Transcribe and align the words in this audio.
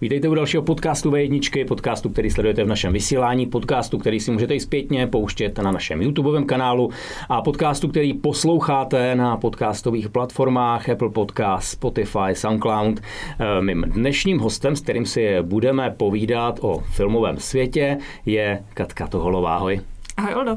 Vítejte 0.00 0.28
u 0.28 0.34
dalšího 0.34 0.62
podcastu 0.62 1.10
V1, 1.10 1.66
podcastu, 1.66 2.08
který 2.08 2.30
sledujete 2.30 2.64
v 2.64 2.68
našem 2.68 2.92
vysílání, 2.92 3.46
podcastu, 3.46 3.98
který 3.98 4.20
si 4.20 4.30
můžete 4.30 4.54
i 4.54 4.60
zpětně 4.60 5.06
pouštět 5.06 5.58
na 5.58 5.72
našem 5.72 6.02
YouTubeovém 6.02 6.46
kanálu 6.46 6.90
a 7.28 7.42
podcastu, 7.42 7.88
který 7.88 8.14
posloucháte 8.14 9.14
na 9.14 9.36
podcastových 9.36 10.08
platformách 10.08 10.88
Apple 10.88 11.10
Podcast, 11.10 11.68
Spotify, 11.68 12.32
SoundCloud. 12.32 13.00
Eh, 13.00 13.62
mým 13.62 13.84
dnešním 13.88 14.38
hostem, 14.38 14.76
s 14.76 14.80
kterým 14.80 15.06
si 15.06 15.42
budeme 15.42 15.90
povídat 15.90 16.58
o 16.62 16.78
filmovém 16.78 17.38
světě, 17.38 17.98
je 18.26 18.64
Katka 18.74 19.06
Toholová. 19.06 19.56
Ahoj. 19.56 19.80
Ahoj, 20.16 20.34
Oldo. 20.34 20.56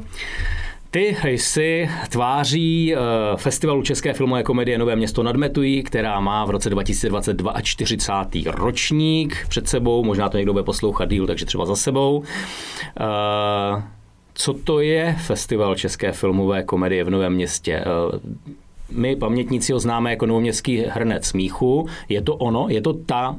Ty 0.92 1.16
jsi 1.24 1.90
tváří 2.08 2.94
uh, 2.94 3.00
festivalu 3.36 3.82
České 3.82 4.12
filmové 4.12 4.42
komedie 4.42 4.78
Nové 4.78 4.96
město 4.96 5.22
nadmetují, 5.22 5.82
která 5.82 6.20
má 6.20 6.44
v 6.44 6.50
roce 6.50 6.70
2022 6.70 7.60
40. 7.60 8.12
ročník 8.46 9.46
před 9.48 9.68
sebou, 9.68 10.04
možná 10.04 10.28
to 10.28 10.36
někdo 10.36 10.52
bude 10.52 10.64
poslouchat 10.64 11.08
díl, 11.08 11.26
takže 11.26 11.46
třeba 11.46 11.66
za 11.66 11.76
sebou. 11.76 12.18
Uh, 12.18 13.82
co 14.34 14.52
to 14.52 14.80
je 14.80 15.16
festival 15.18 15.74
České 15.74 16.12
filmové 16.12 16.62
komedie 16.62 17.04
v 17.04 17.10
Novém 17.10 17.34
městě? 17.34 17.84
Uh, 18.12 18.20
my 18.90 19.16
pamětníci 19.16 19.72
ho 19.72 19.80
známe 19.80 20.10
jako 20.10 20.26
novoměstský 20.26 20.84
hrnec 20.88 21.26
smíchu. 21.26 21.88
Je 22.08 22.22
to 22.22 22.36
ono? 22.36 22.66
Je 22.68 22.80
to 22.80 22.92
ta 22.92 23.36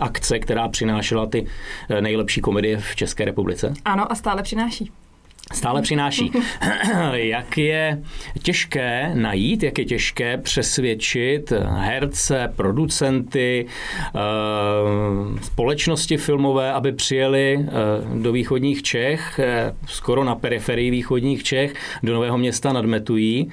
akce, 0.00 0.38
která 0.38 0.68
přinášela 0.68 1.26
ty 1.26 1.46
nejlepší 2.00 2.40
komedie 2.40 2.78
v 2.78 2.96
České 2.96 3.24
republice? 3.24 3.74
Ano 3.84 4.12
a 4.12 4.14
stále 4.14 4.42
přináší 4.42 4.90
stále 5.52 5.82
přináší. 5.82 6.32
jak 7.12 7.58
je 7.58 8.02
těžké 8.42 9.10
najít, 9.14 9.62
jak 9.62 9.78
je 9.78 9.84
těžké 9.84 10.38
přesvědčit 10.38 11.52
herce, 11.66 12.52
producenty, 12.56 13.66
eh, 14.14 14.20
společnosti 15.42 16.16
filmové, 16.16 16.72
aby 16.72 16.92
přijeli 16.92 17.58
eh, 17.60 17.70
do 18.22 18.32
východních 18.32 18.82
Čech, 18.82 19.38
eh, 19.38 19.74
skoro 19.86 20.24
na 20.24 20.34
periferii 20.34 20.90
východních 20.90 21.42
Čech, 21.42 21.74
do 22.02 22.14
Nového 22.14 22.38
města 22.38 22.72
nad 22.72 22.84
Metují 22.84 23.50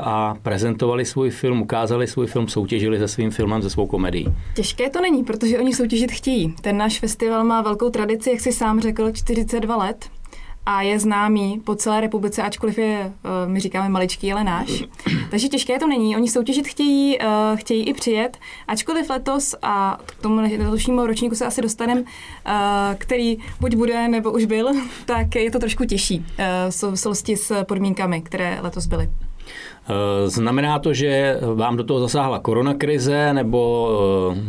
a 0.00 0.34
prezentovali 0.42 1.04
svůj 1.04 1.30
film, 1.30 1.62
ukázali 1.62 2.06
svůj 2.06 2.26
film, 2.26 2.48
soutěžili 2.48 2.98
se 2.98 3.08
svým 3.08 3.30
filmem, 3.30 3.62
se 3.62 3.70
svou 3.70 3.86
komedií. 3.86 4.26
Těžké 4.54 4.90
to 4.90 5.00
není, 5.00 5.24
protože 5.24 5.58
oni 5.58 5.74
soutěžit 5.74 6.12
chtějí. 6.12 6.54
Ten 6.60 6.76
náš 6.76 7.00
festival 7.00 7.44
má 7.44 7.62
velkou 7.62 7.90
tradici, 7.90 8.30
jak 8.30 8.40
si 8.40 8.52
sám 8.52 8.80
řekl, 8.80 9.12
42 9.12 9.76
let 9.76 10.08
a 10.66 10.82
je 10.82 10.98
známý 10.98 11.60
po 11.64 11.74
celé 11.74 12.00
republice, 12.00 12.42
ačkoliv 12.42 12.78
je, 12.78 13.12
eh, 13.24 13.48
my 13.48 13.60
říkáme 13.60 13.88
maličký, 13.88 14.32
ale 14.32 14.44
náš. 14.44 14.84
Takže 15.30 15.48
těžké 15.48 15.78
to 15.78 15.86
není. 15.86 16.16
Oni 16.16 16.28
soutěžit 16.28 16.66
chtějí, 16.66 17.18
eh, 17.20 17.26
chtějí 17.54 17.82
i 17.84 17.94
přijet, 17.94 18.38
ačkoliv 18.68 19.10
letos 19.10 19.54
a 19.62 19.98
k 20.06 20.14
tomu 20.22 20.40
letošnímu 20.40 21.06
ročníku 21.06 21.34
se 21.34 21.46
asi 21.46 21.62
dostaneme, 21.62 22.02
eh, 22.46 22.94
který 22.98 23.38
buď 23.60 23.74
bude, 23.74 24.08
nebo 24.08 24.32
už 24.32 24.44
byl, 24.44 24.68
tak 25.04 25.34
je 25.34 25.50
to 25.50 25.58
trošku 25.58 25.84
těžší 25.84 26.26
v 26.70 26.74
souvislosti 26.74 27.36
s 27.36 27.64
podmínkami, 27.64 28.20
které 28.20 28.58
letos 28.62 28.86
byly. 28.86 29.10
Eh, 29.88 30.28
znamená 30.30 30.78
to, 30.78 30.94
že 30.94 31.40
vám 31.54 31.76
do 31.76 31.84
toho 31.84 32.00
zasáhla 32.00 32.38
koronakrize 32.38 33.32
nebo 33.32 33.90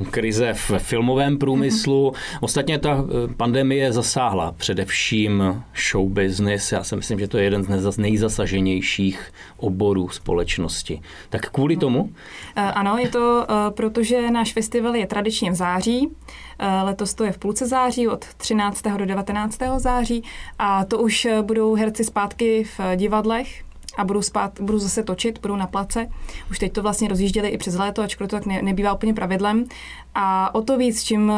eh, 0.02 0.06
krize 0.06 0.54
v 0.54 0.72
filmovém 0.78 1.38
průmyslu? 1.38 2.10
Mm-hmm. 2.10 2.38
Ostatně 2.42 2.80
ta 2.80 2.98
eh, 3.04 3.34
pandemie 3.34 3.94
zasáhla 3.94 4.52
především 4.52 5.64
show 5.92 6.10
business. 6.10 6.72
Já 6.72 6.84
si 6.84 6.96
myslím, 6.96 7.20
že 7.20 7.28
to 7.28 7.38
je 7.38 7.44
jeden 7.44 7.64
z 7.64 7.98
nejzasaženějších 7.98 9.34
oborů 9.58 10.10
společnosti. 10.10 11.02
Tak 11.30 11.50
kvůli 11.50 11.78
tomu? 11.78 12.10
Ano, 12.56 12.98
je 12.98 13.10
to, 13.10 13.48
protože 13.70 14.32
náš 14.32 14.54
festival 14.54 14.96
je 14.96 15.08
tradičně 15.08 15.52
v 15.52 15.56
září. 15.56 16.10
Letos 16.84 17.14
to 17.14 17.24
je 17.24 17.32
v 17.32 17.38
půlce 17.38 17.68
září 17.68 18.08
od 18.08 18.26
13. 18.38 18.82
do 18.98 19.06
19. 19.06 19.58
září 19.78 20.24
a 20.60 20.86
to 20.86 21.00
už 21.00 21.28
budou 21.42 21.76
herci 21.76 22.04
zpátky 22.04 22.64
v 22.64 22.96
divadlech 22.96 23.66
a 23.98 24.04
budu, 24.04 24.22
spát, 24.22 24.60
budu 24.62 24.80
zase 24.80 25.04
točit, 25.04 25.42
budu 25.42 25.56
na 25.56 25.68
place. 25.68 26.08
Už 26.52 26.60
teď 26.60 26.74
to 26.74 26.82
vlastně 26.82 27.08
rozjížděli 27.08 27.50
i 27.50 27.58
přes 27.58 27.76
léto, 27.76 28.02
ačkoliv 28.02 28.30
to 28.30 28.36
tak 28.36 28.46
ne, 28.46 28.62
nebývá 28.62 28.94
úplně 28.94 29.14
pravidlem. 29.14 29.66
A 30.16 30.56
o 30.56 30.62
to 30.62 30.78
víc, 30.78 31.04
čím, 31.04 31.32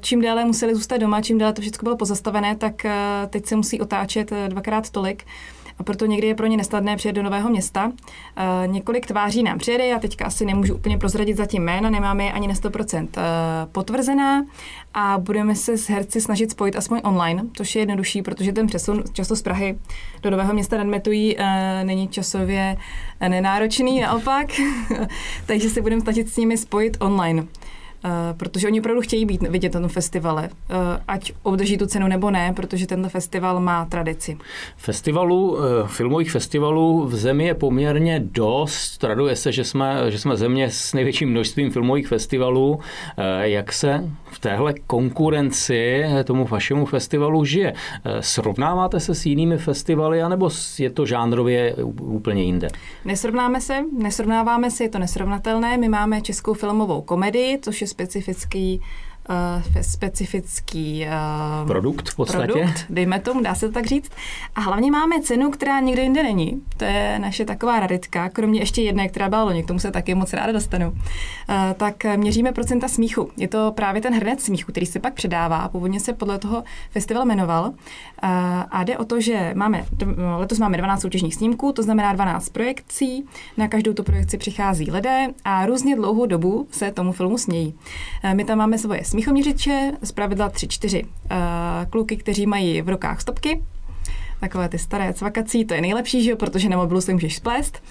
čím 0.00 0.20
déle 0.20 0.44
museli 0.44 0.74
zůstat 0.74 0.96
doma, 0.96 1.22
čím 1.22 1.38
déle 1.38 1.52
to 1.52 1.62
všechno 1.62 1.82
bylo 1.82 1.96
pozastavené, 1.96 2.56
tak 2.56 2.84
eh, 2.84 2.92
teď 3.30 3.46
se 3.46 3.56
musí 3.56 3.80
otáčet 3.80 4.32
eh, 4.32 4.48
dvakrát 4.48 4.90
tolik 4.90 5.24
a 5.78 5.82
proto 5.82 6.06
někdy 6.06 6.26
je 6.26 6.34
pro 6.34 6.46
ně 6.46 6.56
nesnadné 6.56 6.96
přijet 6.96 7.16
do 7.16 7.22
nového 7.22 7.50
města. 7.50 7.92
E, 8.36 8.66
několik 8.66 9.06
tváří 9.06 9.42
nám 9.42 9.58
přijede, 9.58 9.86
já 9.86 9.98
teďka 9.98 10.24
asi 10.24 10.44
nemůžu 10.44 10.74
úplně 10.74 10.98
prozradit 10.98 11.36
zatím 11.36 11.62
jména, 11.62 11.90
nemáme 11.90 12.24
je 12.24 12.32
ani 12.32 12.48
na 12.48 12.54
100% 12.54 13.08
potvrzená 13.72 14.46
a 14.94 15.18
budeme 15.18 15.54
se 15.54 15.78
s 15.78 15.88
herci 15.88 16.20
snažit 16.20 16.50
spojit 16.50 16.76
aspoň 16.76 17.00
online, 17.04 17.44
což 17.52 17.74
je 17.74 17.82
jednodušší, 17.82 18.22
protože 18.22 18.52
ten 18.52 18.66
přesun 18.66 19.02
často 19.12 19.36
z 19.36 19.42
Prahy 19.42 19.78
do 20.22 20.30
nového 20.30 20.54
města 20.54 20.78
nadmetují 20.78 21.36
e, 21.38 21.84
není 21.84 22.08
časově 22.08 22.76
nenáročný, 23.28 24.00
naopak, 24.00 24.46
takže 25.46 25.70
se 25.70 25.82
budeme 25.82 26.00
snažit 26.00 26.28
s 26.28 26.36
nimi 26.36 26.58
spojit 26.58 26.96
online. 27.00 27.46
Uh, 28.04 28.10
protože 28.36 28.66
oni 28.66 28.80
opravdu 28.80 29.00
chtějí 29.00 29.26
být 29.26 29.42
vidět 29.42 29.74
na 29.74 29.80
tom 29.80 29.88
festivale, 29.88 30.48
uh, 30.48 30.76
ať 31.08 31.32
obdrží 31.42 31.78
tu 31.78 31.86
cenu 31.86 32.08
nebo 32.08 32.30
ne, 32.30 32.52
protože 32.56 32.86
tento 32.86 33.08
festival 33.08 33.60
má 33.60 33.84
tradici. 33.84 34.38
Festivalů, 34.76 35.52
uh, 35.52 35.60
filmových 35.86 36.30
festivalů 36.30 37.06
v 37.06 37.16
zemi 37.16 37.44
je 37.44 37.54
poměrně 37.54 38.20
dost. 38.24 38.98
Traduje 38.98 39.36
se, 39.36 39.52
že 39.52 39.64
jsme, 39.64 40.10
že 40.10 40.18
jsme 40.18 40.36
země 40.36 40.70
s 40.70 40.94
největším 40.94 41.30
množstvím 41.30 41.70
filmových 41.70 42.08
festivalů. 42.08 42.80
Jak 43.40 43.72
se 43.72 44.10
v 44.30 44.38
téhle 44.38 44.74
konkurenci 44.86 46.04
tomu 46.24 46.44
vašemu 46.44 46.86
festivalu 46.86 47.44
žije? 47.44 47.74
Srovnáváte 48.20 49.00
se 49.00 49.14
s 49.14 49.26
jinými 49.26 49.58
festivaly, 49.58 50.22
anebo 50.22 50.50
je 50.78 50.90
to 50.90 51.06
žánrově 51.06 51.74
úplně 52.00 52.42
jinde? 52.42 52.68
Nesrovnáme 53.04 53.60
se, 53.60 53.84
nesrovnáváme 53.98 54.70
se, 54.70 54.84
je 54.84 54.88
to 54.88 54.98
nesrovnatelné. 54.98 55.76
My 55.76 55.88
máme 55.88 56.20
českou 56.20 56.54
filmovou 56.54 57.00
komedii, 57.00 57.58
což 57.62 57.80
je 57.80 57.86
specifický 57.94 58.82
uh, 59.28 59.82
specifický 59.82 61.06
uh, 61.62 61.68
produkt 61.68 62.08
v 62.08 62.16
podstatě. 62.16 62.52
Produkt, 62.52 62.86
dejme 62.90 63.20
tomu, 63.20 63.42
dá 63.42 63.54
se 63.54 63.66
to 63.66 63.74
tak 63.74 63.86
říct. 63.86 64.10
A 64.54 64.60
hlavně 64.60 64.90
máme 64.90 65.20
cenu, 65.22 65.50
která 65.50 65.80
nikde 65.80 66.02
jinde 66.02 66.22
není. 66.22 66.62
To 66.76 66.84
je 66.84 67.18
naše 67.18 67.44
taková 67.44 67.80
raritka, 67.80 68.28
kromě 68.28 68.60
ještě 68.60 68.82
jedné, 68.82 69.08
která 69.08 69.28
byla 69.28 69.44
loni, 69.44 69.62
k 69.62 69.66
tomu 69.66 69.78
se 69.78 69.90
taky 69.90 70.14
moc 70.14 70.32
ráda 70.32 70.52
dostanu. 70.52 70.88
Uh, 70.90 70.96
tak 71.76 72.04
měříme 72.16 72.52
procenta 72.52 72.88
smíchu. 72.88 73.30
Je 73.36 73.48
to 73.48 73.72
právě 73.72 74.02
ten 74.02 74.14
hrnec 74.14 74.42
smíchu, 74.42 74.72
který 74.72 74.86
se 74.86 75.00
pak 75.00 75.14
předává. 75.14 75.68
Původně 75.68 76.00
se 76.00 76.12
podle 76.12 76.38
toho 76.38 76.64
festival 76.90 77.24
jmenoval. 77.24 77.64
Uh, 77.64 77.74
a 78.70 78.84
jde 78.84 78.98
o 78.98 79.04
to, 79.04 79.20
že 79.20 79.52
máme, 79.54 79.84
letos 80.36 80.58
máme 80.58 80.76
12 80.76 81.00
soutěžních 81.00 81.34
snímků, 81.34 81.72
to 81.72 81.82
znamená 81.82 82.12
12 82.12 82.48
projekcí. 82.48 83.24
Na 83.56 83.68
každou 83.68 83.92
tu 83.92 84.02
projekci 84.02 84.38
přichází 84.38 84.90
lidé 84.90 85.26
a 85.44 85.66
různě 85.66 85.96
dlouhou 85.96 86.26
dobu 86.26 86.66
se 86.70 86.92
tomu 86.92 87.12
filmu 87.12 87.38
smějí. 87.38 87.74
Uh, 88.24 88.34
my 88.34 88.44
tam 88.44 88.58
máme 88.58 88.78
svoje 88.78 89.04
smíchoměřiče, 89.14 89.92
z 90.02 90.12
pravidla 90.12 90.50
3-4. 90.50 91.06
Eh, 91.30 91.36
kluky, 91.90 92.16
kteří 92.16 92.46
mají 92.46 92.82
v 92.82 92.88
rukách 92.88 93.20
stopky, 93.20 93.62
takové 94.40 94.68
ty 94.68 94.78
staré 94.78 95.14
cvakací, 95.14 95.64
to 95.64 95.74
je 95.74 95.80
nejlepší, 95.80 96.24
že 96.24 96.30
jo, 96.30 96.36
protože 96.36 96.68
na 96.68 96.76
mobilu 96.76 97.00
se 97.00 97.12
můžeš 97.12 97.36
splést 97.36 97.82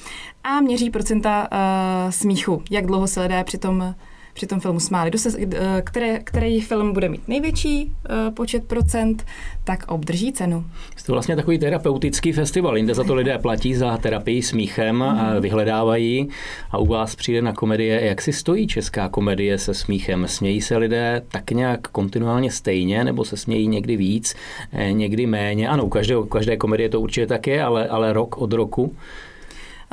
a 0.44 0.62
měří 0.62 0.90
procenta 0.90 1.48
uh, 1.52 2.12
smíchu, 2.12 2.64
jak 2.72 2.86
dlouho 2.86 3.08
se 3.08 3.22
lidé 3.22 3.44
při 3.44 3.58
tom 3.58 3.96
při 4.34 4.48
tom 4.48 4.60
filmu 4.60 4.80
smáli. 4.80 5.10
Kdo 5.10 5.20
se, 5.20 5.30
eh, 5.40 5.82
které, 5.86 6.20
který 6.20 6.62
film 6.62 6.94
bude 6.94 7.10
mít 7.10 7.28
největší 7.28 7.86
uh, 7.86 8.34
počet 8.34 8.64
procent, 8.64 9.26
tak 9.64 9.92
obdrží 9.92 10.34
cenu. 10.34 10.66
Je 10.98 11.04
to 11.06 11.12
vlastně 11.12 11.36
takový 11.36 11.60
terapeutický 11.60 12.32
festival, 12.32 12.78
jinde 12.78 12.94
za 12.94 13.04
to 13.04 13.16
lidé 13.16 13.38
platí 13.38 13.76
za 13.76 13.98
terapii 13.98 14.42
smíchem, 14.42 14.96
mm. 14.96 15.02
a 15.02 15.40
vyhledávají 15.40 16.30
a 16.72 16.78
u 16.78 16.86
vás 16.86 17.16
přijde 17.16 17.42
na 17.42 17.54
komedie, 17.54 18.06
jak 18.06 18.22
si 18.22 18.34
stojí 18.34 18.68
česká 18.68 19.10
komedie 19.10 19.58
se 19.58 19.74
smíchem. 19.74 20.28
Smějí 20.28 20.62
se 20.62 20.78
lidé 20.78 21.22
tak 21.32 21.52
nějak 21.52 21.88
kontinuálně 21.88 22.52
stejně, 22.52 23.04
nebo 23.04 23.26
se 23.26 23.38
smějí 23.38 23.68
někdy 23.68 23.98
víc, 23.98 24.36
eh, 24.72 24.92
někdy 24.92 25.26
méně? 25.26 25.70
Ano, 25.70 25.86
u 25.86 25.90
každé, 25.90 26.18
u 26.18 26.26
každé 26.26 26.58
komedie 26.58 26.90
to 26.90 27.02
určitě 27.02 27.28
tak 27.28 27.48
je, 27.48 27.64
ale, 27.64 27.88
ale 27.88 28.14
rok 28.14 28.38
od 28.38 28.54
roku. 28.54 28.96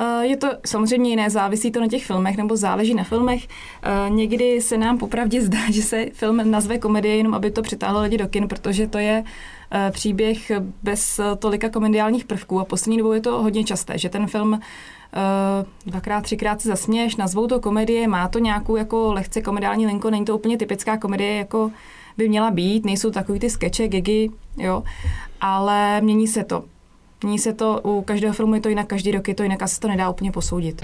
Eh, 0.01 0.25
je 0.25 0.37
to 0.37 0.47
samozřejmě 0.65 1.09
jiné, 1.09 1.29
závisí 1.29 1.71
to 1.71 1.81
na 1.81 1.87
těch 1.87 2.05
filmech 2.05 2.37
nebo 2.37 2.57
záleží 2.57 2.93
na 2.93 3.03
filmech. 3.03 3.47
Eh, 3.47 4.09
někdy 4.09 4.61
se 4.61 4.77
nám 4.77 4.97
popravdě 4.97 5.41
zdá, 5.41 5.59
že 5.71 5.81
se 5.81 6.05
film 6.13 6.51
nazve 6.51 6.77
komedie 6.77 7.15
jenom, 7.15 7.33
aby 7.33 7.51
to 7.51 7.61
přitáhlo 7.61 8.01
lidi 8.01 8.17
do 8.17 8.27
kin, 8.27 8.47
protože 8.47 8.87
to 8.87 8.97
je 8.97 9.23
eh, 9.71 9.91
příběh 9.91 10.51
bez 10.83 11.19
tolika 11.39 11.69
komediálních 11.69 12.25
prvků 12.25 12.59
a 12.59 12.65
poslední 12.65 12.97
dobou 12.97 13.13
je 13.13 13.21
to 13.21 13.43
hodně 13.43 13.63
časté, 13.63 13.97
že 13.97 14.09
ten 14.09 14.27
film 14.27 14.59
dvakrát, 15.85 16.21
třikrát 16.21 16.61
se 16.61 16.67
zasměješ, 16.67 17.15
nazvou 17.15 17.47
to 17.47 17.59
komedie, 17.59 18.07
má 18.07 18.27
to 18.27 18.39
nějakou 18.39 18.75
jako 18.75 19.13
lehce 19.13 19.41
komediální 19.41 19.87
linku, 19.87 20.09
není 20.09 20.25
to 20.25 20.37
úplně 20.37 20.57
typická 20.57 20.97
komedie, 20.97 21.35
jako 21.35 21.71
by 22.17 22.29
měla 22.29 22.51
být, 22.51 22.85
nejsou 22.85 23.11
takový 23.11 23.39
ty 23.39 23.49
skeče, 23.49 23.87
gigy, 23.87 24.29
jo, 24.57 24.83
ale 25.41 26.01
mění 26.01 26.27
se 26.27 26.43
to. 26.43 26.63
Mění 27.23 27.39
se 27.39 27.53
to, 27.53 27.81
u 27.83 28.01
každého 28.01 28.33
filmu 28.33 28.55
je 28.55 28.61
to 28.61 28.69
jinak, 28.69 28.87
každý 28.87 29.11
rok 29.11 29.27
je 29.27 29.35
to 29.35 29.43
jinak, 29.43 29.61
asi 29.61 29.79
to 29.79 29.87
nedá 29.87 30.09
úplně 30.09 30.31
posoudit. 30.31 30.81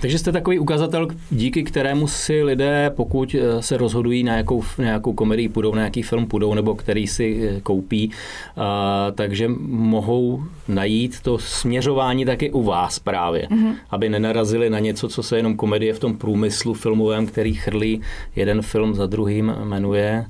Takže 0.00 0.18
jste 0.18 0.32
takový 0.32 0.58
ukazatel, 0.58 1.08
díky 1.30 1.62
kterému 1.62 2.06
si 2.06 2.42
lidé, 2.42 2.90
pokud 2.96 3.34
eh, 3.34 3.62
se 3.62 3.76
rozhodují 3.76 4.22
na 4.22 4.36
jakou, 4.36 4.62
na 4.78 4.84
nějakou 4.84 5.12
komedii 5.12 5.48
půjdou, 5.48 5.74
na 5.74 5.82
jaký 5.82 6.02
film 6.02 6.26
půjdou, 6.26 6.54
nebo 6.54 6.74
který 6.74 7.06
si 7.06 7.48
eh, 7.48 7.60
koupí, 7.60 8.10
a, 8.56 9.06
takže 9.14 9.48
mohou 9.68 10.42
najít 10.68 11.20
to 11.20 11.38
směřování 11.38 12.24
taky 12.24 12.50
u 12.50 12.62
vás 12.62 12.98
právě, 12.98 13.48
mm-hmm. 13.50 13.74
aby 13.90 14.08
nenarazili 14.08 14.70
na 14.70 14.78
něco, 14.78 15.08
co 15.08 15.22
se 15.22 15.36
jenom 15.36 15.56
komedie 15.56 15.94
v 15.94 15.98
tom 15.98 16.16
průmyslu 16.16 16.74
filmovém, 16.74 17.26
který 17.26 17.54
chrlí 17.54 18.00
jeden 18.36 18.62
film 18.62 18.94
za 18.94 19.06
druhým 19.06 19.54
jmenuje. 19.64 20.26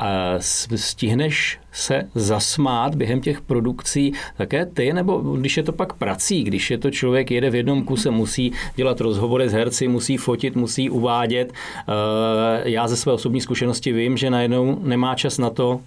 A 0.00 0.34
stihneš 0.76 1.58
se 1.72 2.08
zasmát 2.14 2.94
během 2.94 3.20
těch 3.20 3.40
produkcí 3.40 4.12
také 4.36 4.66
ty, 4.66 4.92
nebo 4.92 5.18
když 5.18 5.56
je 5.56 5.62
to 5.62 5.72
pak 5.72 5.92
prací, 5.92 6.44
když 6.44 6.70
je 6.70 6.78
to 6.78 6.90
člověk 6.90 7.30
jede 7.30 7.50
v 7.50 7.54
jednom 7.54 7.84
kuse, 7.84 8.10
musí 8.10 8.52
dělat 8.76 9.00
rozhovory 9.00 9.48
s 9.48 9.52
herci, 9.52 9.88
musí 9.88 10.16
fotit, 10.16 10.56
musí 10.56 10.90
uvádět. 10.90 11.52
Eh, 11.52 12.70
já 12.70 12.88
ze 12.88 12.96
své 12.96 13.12
osobní 13.12 13.40
zkušenosti 13.40 13.92
vím, 13.92 14.16
že 14.16 14.30
najednou 14.30 14.78
nemá 14.82 15.14
čas 15.14 15.38
na 15.38 15.50
to, 15.50 15.80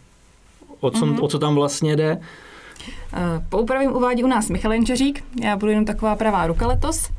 o 0.80 0.92
co, 0.92 1.06
mm-hmm. 1.06 1.24
o 1.24 1.28
co 1.28 1.40
tam 1.40 1.56
vlastně 1.56 1.96
jde. 1.96 2.18
Eh, 3.14 3.20
po 3.50 3.58
upravím 3.58 3.92
uvádí 3.92 4.24
u 4.24 4.28
nás 4.28 4.50
Michal 4.50 4.74
Jenčeřík, 4.74 5.24
já 5.44 5.58
budu 5.58 5.70
jenom 5.70 5.86
taková 5.86 6.16
pravá 6.16 6.48
ruka 6.48 6.68
letos 6.68 7.10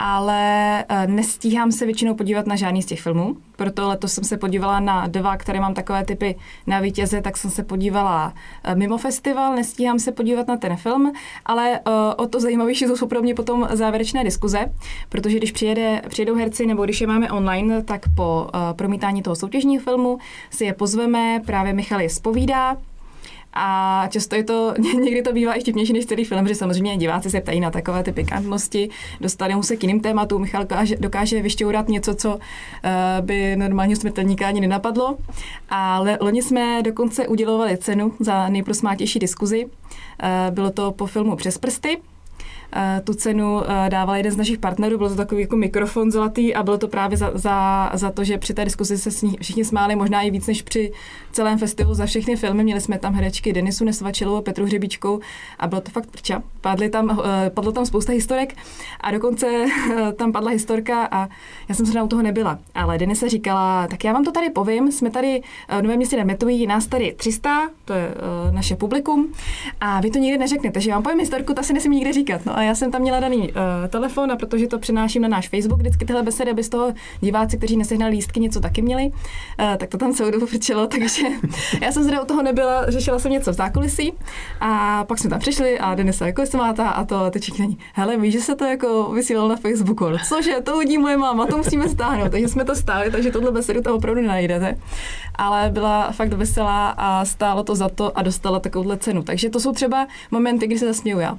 ale 0.00 0.84
eh, 0.88 1.06
nestíhám 1.06 1.72
se 1.72 1.84
většinou 1.84 2.14
podívat 2.14 2.46
na 2.46 2.56
žádný 2.56 2.82
z 2.82 2.86
těch 2.86 3.00
filmů, 3.00 3.36
proto 3.56 3.88
letos 3.88 4.12
jsem 4.12 4.24
se 4.24 4.36
podívala 4.36 4.80
na 4.80 5.06
dva, 5.06 5.36
které 5.36 5.60
mám 5.60 5.74
takové 5.74 6.04
typy 6.04 6.36
na 6.66 6.80
vítěze, 6.80 7.22
tak 7.22 7.36
jsem 7.36 7.50
se 7.50 7.62
podívala 7.62 8.34
eh, 8.64 8.74
mimo 8.74 8.98
festival, 8.98 9.54
nestíhám 9.54 9.98
se 9.98 10.12
podívat 10.12 10.48
na 10.48 10.56
ten 10.56 10.76
film, 10.76 11.12
ale 11.46 11.78
eh, 11.78 11.90
o 12.16 12.26
to 12.26 12.40
zajímavější 12.40 12.84
jsou 12.84 13.06
pro 13.06 13.22
mě 13.22 13.34
potom 13.34 13.68
závěrečné 13.72 14.24
diskuze, 14.24 14.72
protože 15.08 15.36
když 15.36 15.52
přijede, 15.52 16.02
přijedou 16.08 16.34
herci 16.34 16.66
nebo 16.66 16.84
když 16.84 17.00
je 17.00 17.06
máme 17.06 17.30
online, 17.30 17.82
tak 17.82 18.00
po 18.16 18.46
promítání 18.76 19.22
toho 19.22 19.36
soutěžního 19.36 19.82
filmu 19.82 20.18
si 20.50 20.64
je 20.64 20.74
pozveme, 20.74 21.42
právě 21.46 21.72
Michal 21.72 22.00
je 22.00 22.10
spovídá, 22.10 22.76
a 23.52 24.04
často 24.08 24.36
je 24.36 24.44
to, 24.44 24.74
někdy 25.02 25.22
to 25.22 25.32
bývá 25.32 25.54
i 25.54 25.60
vtipnější 25.60 25.92
než 25.92 26.06
celý 26.06 26.24
film, 26.24 26.48
že 26.48 26.54
samozřejmě 26.54 26.96
diváci 26.96 27.30
se 27.30 27.40
ptají 27.40 27.60
na 27.60 27.70
takové 27.70 28.02
ty 28.02 28.12
pikantnosti, 28.12 28.90
dostanou 29.20 29.62
se 29.62 29.76
k 29.76 29.82
jiným 29.82 30.00
tématům, 30.00 30.42
Michal 30.42 30.66
dokáže, 30.98 31.42
vyšťourat 31.42 31.88
něco, 31.88 32.14
co 32.14 32.34
uh, 32.34 32.40
by 33.20 33.56
normálního 33.56 34.00
smrtelníka 34.00 34.46
ani 34.46 34.60
nenapadlo. 34.60 35.16
A 35.70 36.00
loni 36.20 36.42
jsme 36.42 36.82
dokonce 36.82 37.28
udělovali 37.28 37.76
cenu 37.76 38.12
za 38.20 38.48
nejprosmátější 38.48 39.18
diskuzi. 39.18 39.64
Uh, 39.64 39.70
bylo 40.50 40.70
to 40.70 40.92
po 40.92 41.06
filmu 41.06 41.36
Přes 41.36 41.58
prsty, 41.58 41.98
Eh, 41.98 42.19
tu 43.04 43.14
cenu 43.14 43.62
eh, 43.62 43.90
dával 43.90 44.16
jeden 44.16 44.32
z 44.32 44.36
našich 44.36 44.58
partnerů, 44.58 44.98
byl 44.98 45.08
to 45.08 45.16
takový 45.16 45.40
jako 45.40 45.56
mikrofon 45.56 46.10
zlatý 46.10 46.54
a 46.54 46.62
bylo 46.62 46.78
to 46.78 46.88
právě 46.88 47.16
za, 47.16 47.30
za, 47.34 47.90
za 47.94 48.10
to, 48.10 48.24
že 48.24 48.38
při 48.38 48.54
té 48.54 48.64
diskuzi 48.64 48.98
se 48.98 49.10
všichni 49.40 49.64
smáli 49.64 49.96
možná 49.96 50.22
i 50.22 50.30
víc 50.30 50.46
než 50.46 50.62
při 50.62 50.92
celém 51.32 51.58
festivalu 51.58 51.94
za 51.94 52.06
všechny 52.06 52.36
filmy. 52.36 52.64
Měli 52.64 52.80
jsme 52.80 52.98
tam 52.98 53.14
herečky 53.14 53.52
Denisu 53.52 53.84
Nesvačilovou 53.84 54.42
Petru 54.42 54.64
Hřebičkou 54.64 55.20
a 55.58 55.66
bylo 55.66 55.80
to 55.80 55.90
fakt 55.90 56.10
prča. 56.10 56.42
Padly 56.60 56.90
tam, 56.90 57.20
eh, 57.24 57.50
padlo 57.50 57.72
tam 57.72 57.86
spousta 57.86 58.12
historek 58.12 58.56
a 59.00 59.10
dokonce 59.10 59.46
tam 60.16 60.32
padla 60.32 60.50
historka 60.50 61.08
a 61.10 61.28
já 61.68 61.74
jsem 61.74 61.86
se 61.86 62.02
u 62.02 62.08
toho 62.08 62.22
nebyla. 62.22 62.58
Ale 62.74 62.98
Denisa 62.98 63.28
říkala, 63.28 63.86
tak 63.86 64.04
já 64.04 64.12
vám 64.12 64.24
to 64.24 64.32
tady 64.32 64.50
povím, 64.50 64.92
jsme 64.92 65.10
tady 65.10 65.42
v 65.78 65.82
Novém 65.82 65.96
městě 65.96 66.16
Nemetují, 66.16 66.66
nás 66.66 66.86
tady 66.86 67.14
300, 67.16 67.68
to 67.84 67.92
je 67.92 68.14
naše 68.50 68.76
publikum 68.76 69.32
a 69.80 70.00
vy 70.00 70.10
to 70.10 70.18
nikdy 70.18 70.38
neřeknete, 70.38 70.80
že 70.80 70.90
vám 70.90 71.02
povím 71.02 71.18
historku, 71.18 71.54
to 71.54 71.60
asi 71.60 71.72
nesmím 71.72 71.92
nikde 71.92 72.12
říkat. 72.12 72.46
No 72.46 72.59
a 72.60 72.62
já 72.62 72.74
jsem 72.74 72.90
tam 72.90 73.02
měla 73.02 73.20
daný 73.20 73.38
uh, 73.38 73.54
telefon 73.88 74.32
a 74.32 74.36
protože 74.36 74.66
to 74.66 74.78
přenáším 74.78 75.22
na 75.22 75.28
náš 75.28 75.48
Facebook 75.48 75.80
vždycky 75.80 76.04
tyhle 76.04 76.22
besedy, 76.22 76.50
aby 76.50 76.62
z 76.62 76.68
toho 76.68 76.92
diváci, 77.20 77.58
kteří 77.58 77.76
nesehnali 77.76 78.12
lístky, 78.12 78.40
něco 78.40 78.60
taky 78.60 78.82
měli, 78.82 79.06
uh, 79.06 79.76
tak 79.76 79.88
to 79.88 79.98
tam 79.98 80.12
celou 80.12 80.30
dobu 80.30 80.46
frčelo, 80.46 80.86
takže 80.86 81.22
já 81.82 81.92
jsem 81.92 82.02
zde 82.02 82.20
u 82.20 82.24
toho 82.24 82.42
nebyla, 82.42 82.90
řešila 82.90 83.18
jsem 83.18 83.32
něco 83.32 83.52
v 83.52 83.54
zákulisí 83.54 84.12
a 84.60 85.04
pak 85.04 85.18
jsme 85.18 85.30
tam 85.30 85.38
přišli 85.38 85.78
a 85.78 85.94
Denisa 85.94 86.26
jako 86.26 86.46
se 86.46 86.56
máta 86.56 86.88
a 86.88 87.04
to 87.04 87.30
teď 87.30 87.58
není. 87.58 87.78
Hele, 87.94 88.16
víš, 88.16 88.32
že 88.32 88.40
se 88.40 88.54
to 88.54 88.64
jako 88.64 89.12
vysílalo 89.12 89.48
na 89.48 89.56
Facebooku. 89.56 90.06
Cože, 90.28 90.60
to 90.60 90.72
hodí 90.74 90.98
moje 90.98 91.16
máma, 91.16 91.46
to 91.46 91.56
musíme 91.56 91.88
stáhnout. 91.88 92.30
Takže 92.30 92.48
jsme 92.48 92.64
to 92.64 92.74
stáli, 92.74 93.10
takže 93.10 93.30
tohle 93.30 93.52
besedu 93.52 93.82
to 93.82 93.96
opravdu 93.96 94.20
nenajdete. 94.20 94.78
Ale 95.34 95.70
byla 95.70 96.12
fakt 96.12 96.32
veselá 96.32 96.90
a 96.90 97.24
stálo 97.24 97.62
to 97.62 97.74
za 97.74 97.88
to 97.88 98.18
a 98.18 98.22
dostala 98.22 98.60
takovouhle 98.60 98.98
cenu. 98.98 99.22
Takže 99.22 99.50
to 99.50 99.60
jsou 99.60 99.72
třeba 99.72 100.06
momenty, 100.30 100.66
kdy 100.66 100.78
se 100.78 100.86
zasměju 100.86 101.18
já 101.18 101.38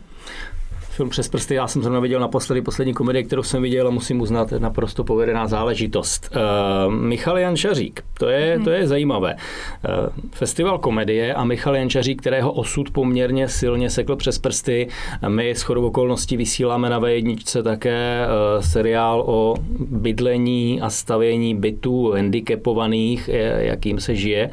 film 1.02 1.10
Přes 1.10 1.30
prsty, 1.30 1.56
já 1.56 1.68
jsem 1.68 1.82
zrovna 1.82 2.00
viděl 2.00 2.20
naposledy 2.20 2.62
poslední 2.62 2.94
komedii, 2.94 3.24
kterou 3.24 3.44
jsem 3.44 3.62
viděl 3.62 3.88
a 3.88 3.92
musím 3.92 4.22
uznat, 4.22 4.52
naprosto 4.52 5.04
povedená 5.04 5.48
záležitost. 5.48 6.30
Uh, 6.36 6.94
Michal 6.94 7.38
Jančařík, 7.38 8.04
to 8.14 8.30
je, 8.30 8.56
hmm. 8.56 8.64
to 8.64 8.70
je 8.70 8.88
zajímavé. 8.88 9.36
Uh, 9.36 10.10
festival 10.32 10.80
komedie 10.80 11.34
a 11.34 11.44
Michal 11.44 11.76
Jančařík, 11.76 12.22
kterého 12.22 12.52
osud 12.52 12.92
poměrně 12.92 13.48
silně 13.48 13.90
sekl 13.90 14.16
přes 14.16 14.38
prsty. 14.38 14.88
My 15.28 15.50
s 15.50 15.62
chodou 15.62 15.88
okolností 15.88 16.38
vysíláme 16.38 16.90
na 16.90 17.02
V1 17.02 17.64
také 17.64 18.26
uh, 18.26 18.62
seriál 18.62 19.24
o 19.26 19.56
bydlení 19.80 20.82
a 20.82 20.90
stavění 20.90 21.56
bytů 21.56 22.12
handicapovaných, 22.12 23.30
jakým 23.58 24.00
se 24.00 24.16
žije 24.16 24.50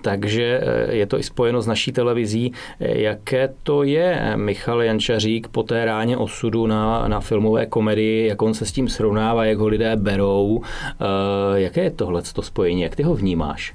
takže 0.00 0.60
eh, 0.62 0.94
je 0.94 1.06
to 1.06 1.18
i 1.18 1.22
spojeno 1.22 1.62
s 1.62 1.66
naší 1.66 1.92
televizí. 1.92 2.52
Eh, 2.80 3.00
jaké 3.00 3.54
to 3.62 3.82
je 3.82 4.32
Michal 4.36 4.82
Jančařík 4.82 5.48
po 5.48 5.62
té 5.62 5.84
ráně 5.84 6.16
osudu 6.16 6.66
na, 6.66 7.08
na 7.08 7.20
filmové 7.20 7.66
komedii, 7.66 8.28
jak 8.28 8.42
on 8.42 8.54
se 8.54 8.66
s 8.66 8.72
tím 8.72 8.88
srovnává, 8.88 9.44
jak 9.44 9.58
ho 9.58 9.66
lidé 9.66 9.96
berou, 9.96 10.62
eh, 10.62 11.60
jaké 11.60 11.80
je 11.80 11.90
tohle 11.90 12.22
to 12.22 12.42
spojení, 12.42 12.82
jak 12.82 12.96
ty 12.96 13.02
ho 13.02 13.14
vnímáš? 13.14 13.74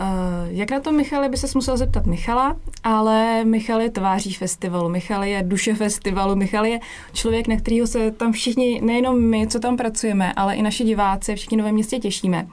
Uh, 0.00 0.48
jak 0.48 0.70
na 0.70 0.80
to 0.80 0.92
Michale 0.92 1.28
by 1.28 1.36
se 1.36 1.46
musel 1.54 1.76
zeptat 1.76 2.06
Michala, 2.06 2.56
ale 2.84 3.44
Michal 3.44 3.80
je 3.80 3.90
tváří 3.90 4.34
festivalu, 4.34 4.88
Michal 4.88 5.24
je 5.24 5.42
duše 5.42 5.74
festivalu, 5.74 6.36
Michal 6.36 6.66
je 6.66 6.78
člověk, 7.12 7.48
na 7.48 7.56
kterého 7.56 7.86
se 7.86 8.10
tam 8.10 8.32
všichni, 8.32 8.80
nejenom 8.84 9.20
my, 9.20 9.46
co 9.46 9.60
tam 9.60 9.76
pracujeme, 9.76 10.32
ale 10.32 10.54
i 10.54 10.62
naši 10.62 10.84
diváci, 10.84 11.34
všichni 11.34 11.56
nové 11.56 11.72
městě 11.72 11.98
těšíme 11.98 12.46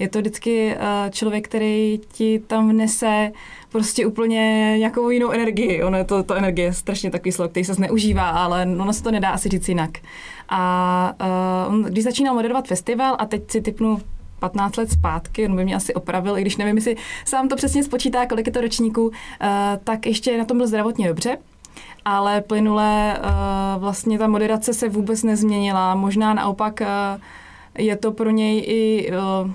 je 0.00 0.08
to 0.08 0.18
vždycky 0.18 0.74
eh, 0.74 1.10
člověk, 1.10 1.48
který 1.48 2.00
ti 2.12 2.42
tam 2.46 2.70
vnese 2.70 3.32
prostě 3.72 4.06
úplně 4.06 4.74
nějakou 4.78 5.10
jinou 5.10 5.30
energii. 5.30 5.82
Ono 5.82 5.98
je 5.98 6.04
to, 6.04 6.22
to 6.22 6.34
energie 6.34 6.66
je 6.66 6.72
strašně 6.72 7.10
takový 7.10 7.32
slovo, 7.32 7.48
který 7.48 7.64
se 7.64 7.74
zneužívá, 7.74 8.30
ale 8.30 8.62
ono 8.62 8.92
se 8.92 9.02
to 9.02 9.10
nedá 9.10 9.30
asi 9.30 9.48
říct 9.48 9.68
jinak. 9.68 9.90
A 10.48 11.14
uh, 11.68 11.74
on, 11.74 11.82
když 11.82 12.04
začínal 12.04 12.34
moderovat 12.34 12.68
festival 12.68 13.16
a 13.18 13.26
teď 13.26 13.50
si 13.50 13.60
typnu 13.60 13.98
15 14.38 14.76
let 14.76 14.90
zpátky, 14.90 15.46
on 15.46 15.56
by 15.56 15.64
mě 15.64 15.76
asi 15.76 15.94
opravil, 15.94 16.38
i 16.38 16.40
když 16.40 16.56
nevím, 16.56 16.76
jestli 16.76 16.96
sám 17.24 17.48
to 17.48 17.56
přesně 17.56 17.84
spočítá, 17.84 18.26
kolik 18.26 18.46
je 18.46 18.52
to 18.52 18.60
ročníků, 18.60 19.06
uh, 19.06 19.12
tak 19.84 20.06
ještě 20.06 20.38
na 20.38 20.44
tom 20.44 20.56
byl 20.56 20.66
zdravotně 20.66 21.08
dobře, 21.08 21.38
ale 22.04 22.40
plynule 22.40 23.18
uh, 23.18 23.82
vlastně 23.82 24.18
ta 24.18 24.28
moderace 24.28 24.74
se 24.74 24.88
vůbec 24.88 25.22
nezměnila. 25.22 25.94
Možná 25.94 26.34
naopak 26.34 26.80
uh, 26.80 26.86
je 27.78 27.96
to 27.96 28.12
pro 28.12 28.30
něj 28.30 28.64
i 28.66 29.12
uh, 29.12 29.50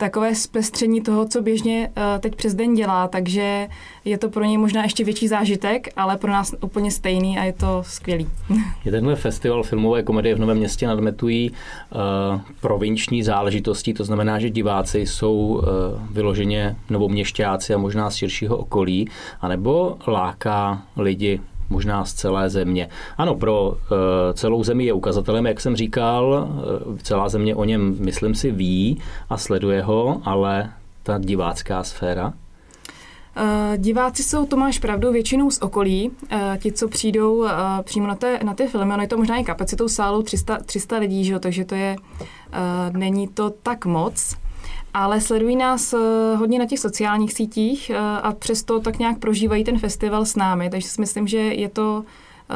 takové 0.00 0.34
zpestření 0.34 1.00
toho, 1.00 1.28
co 1.28 1.42
běžně 1.42 1.90
uh, 1.96 2.20
teď 2.20 2.34
přes 2.34 2.54
den 2.54 2.74
dělá, 2.74 3.08
takže 3.08 3.68
je 4.04 4.18
to 4.18 4.30
pro 4.30 4.44
něj 4.44 4.58
možná 4.58 4.82
ještě 4.82 5.04
větší 5.04 5.28
zážitek, 5.28 5.88
ale 5.96 6.16
pro 6.16 6.30
nás 6.30 6.54
úplně 6.60 6.90
stejný 6.90 7.38
a 7.38 7.44
je 7.44 7.52
to 7.52 7.82
skvělý. 7.86 8.28
Je 8.84 8.90
tenhle 8.92 9.16
festival 9.16 9.62
filmové 9.62 10.02
komedie 10.02 10.34
v 10.34 10.38
Novém 10.38 10.56
městě 10.56 10.86
nadmetují 10.86 11.50
uh, 11.50 12.40
provinční 12.60 13.22
záležitosti, 13.22 13.94
to 13.94 14.04
znamená, 14.04 14.38
že 14.38 14.50
diváci 14.50 14.98
jsou 14.98 15.36
uh, 15.36 15.64
vyloženě 16.10 16.76
novoměšťáci 16.90 17.74
a 17.74 17.78
možná 17.78 18.10
z 18.10 18.14
širšího 18.14 18.56
okolí, 18.56 19.08
anebo 19.40 19.96
láká 20.06 20.82
lidi 20.96 21.40
možná 21.70 22.04
z 22.04 22.12
celé 22.12 22.50
země. 22.50 22.88
Ano, 23.18 23.34
pro 23.34 23.76
eh, 23.76 24.34
celou 24.34 24.64
zemi 24.64 24.84
je 24.84 24.92
ukazatelem, 24.92 25.46
jak 25.46 25.60
jsem 25.60 25.76
říkal, 25.76 26.48
eh, 26.48 26.98
celá 27.02 27.28
země 27.28 27.54
o 27.54 27.64
něm, 27.64 27.96
myslím 28.00 28.34
si, 28.34 28.50
ví 28.50 29.00
a 29.30 29.36
sleduje 29.36 29.82
ho, 29.82 30.22
ale 30.24 30.72
ta 31.02 31.18
divácká 31.18 31.84
sféra? 31.84 32.32
Uh, 33.36 33.76
diváci 33.76 34.22
jsou, 34.22 34.46
to 34.46 34.56
máš 34.56 34.78
pravdu, 34.78 35.12
většinou 35.12 35.50
z 35.50 35.58
okolí. 35.62 36.10
Ti, 36.58 36.72
co 36.72 36.88
přijdou 36.88 37.46
přímo 37.82 38.06
na, 38.06 38.14
té, 38.14 38.38
na 38.42 38.54
ty 38.54 38.66
filmy, 38.66 38.92
ono 38.92 39.02
je 39.02 39.08
to 39.08 39.16
možná 39.16 39.36
i 39.36 39.44
kapacitou 39.44 39.88
sálu 39.88 40.22
300, 40.22 40.58
300 40.66 40.98
lidí, 40.98 41.24
že? 41.24 41.38
takže 41.38 41.64
to 41.64 41.74
je, 41.74 41.96
není 42.92 43.28
to 43.28 43.50
tak 43.50 43.86
moc 43.86 44.36
ale 44.94 45.20
sledují 45.20 45.56
nás 45.56 45.92
eh, 45.92 45.96
hodně 46.36 46.58
na 46.58 46.66
těch 46.66 46.78
sociálních 46.78 47.32
sítích 47.32 47.90
eh, 47.90 47.98
a 47.98 48.32
přesto 48.32 48.80
tak 48.80 48.98
nějak 48.98 49.18
prožívají 49.18 49.64
ten 49.64 49.78
festival 49.78 50.24
s 50.24 50.36
námi, 50.36 50.70
takže 50.70 50.88
si 50.88 51.00
myslím, 51.00 51.28
že 51.28 51.38
je 51.38 51.68
to 51.68 52.04
eh, 52.50 52.54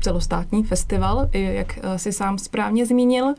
celostátní 0.00 0.64
festival, 0.64 1.28
jak 1.32 1.78
si 1.96 2.12
sám 2.12 2.38
správně 2.38 2.86
zmínil. 2.86 3.34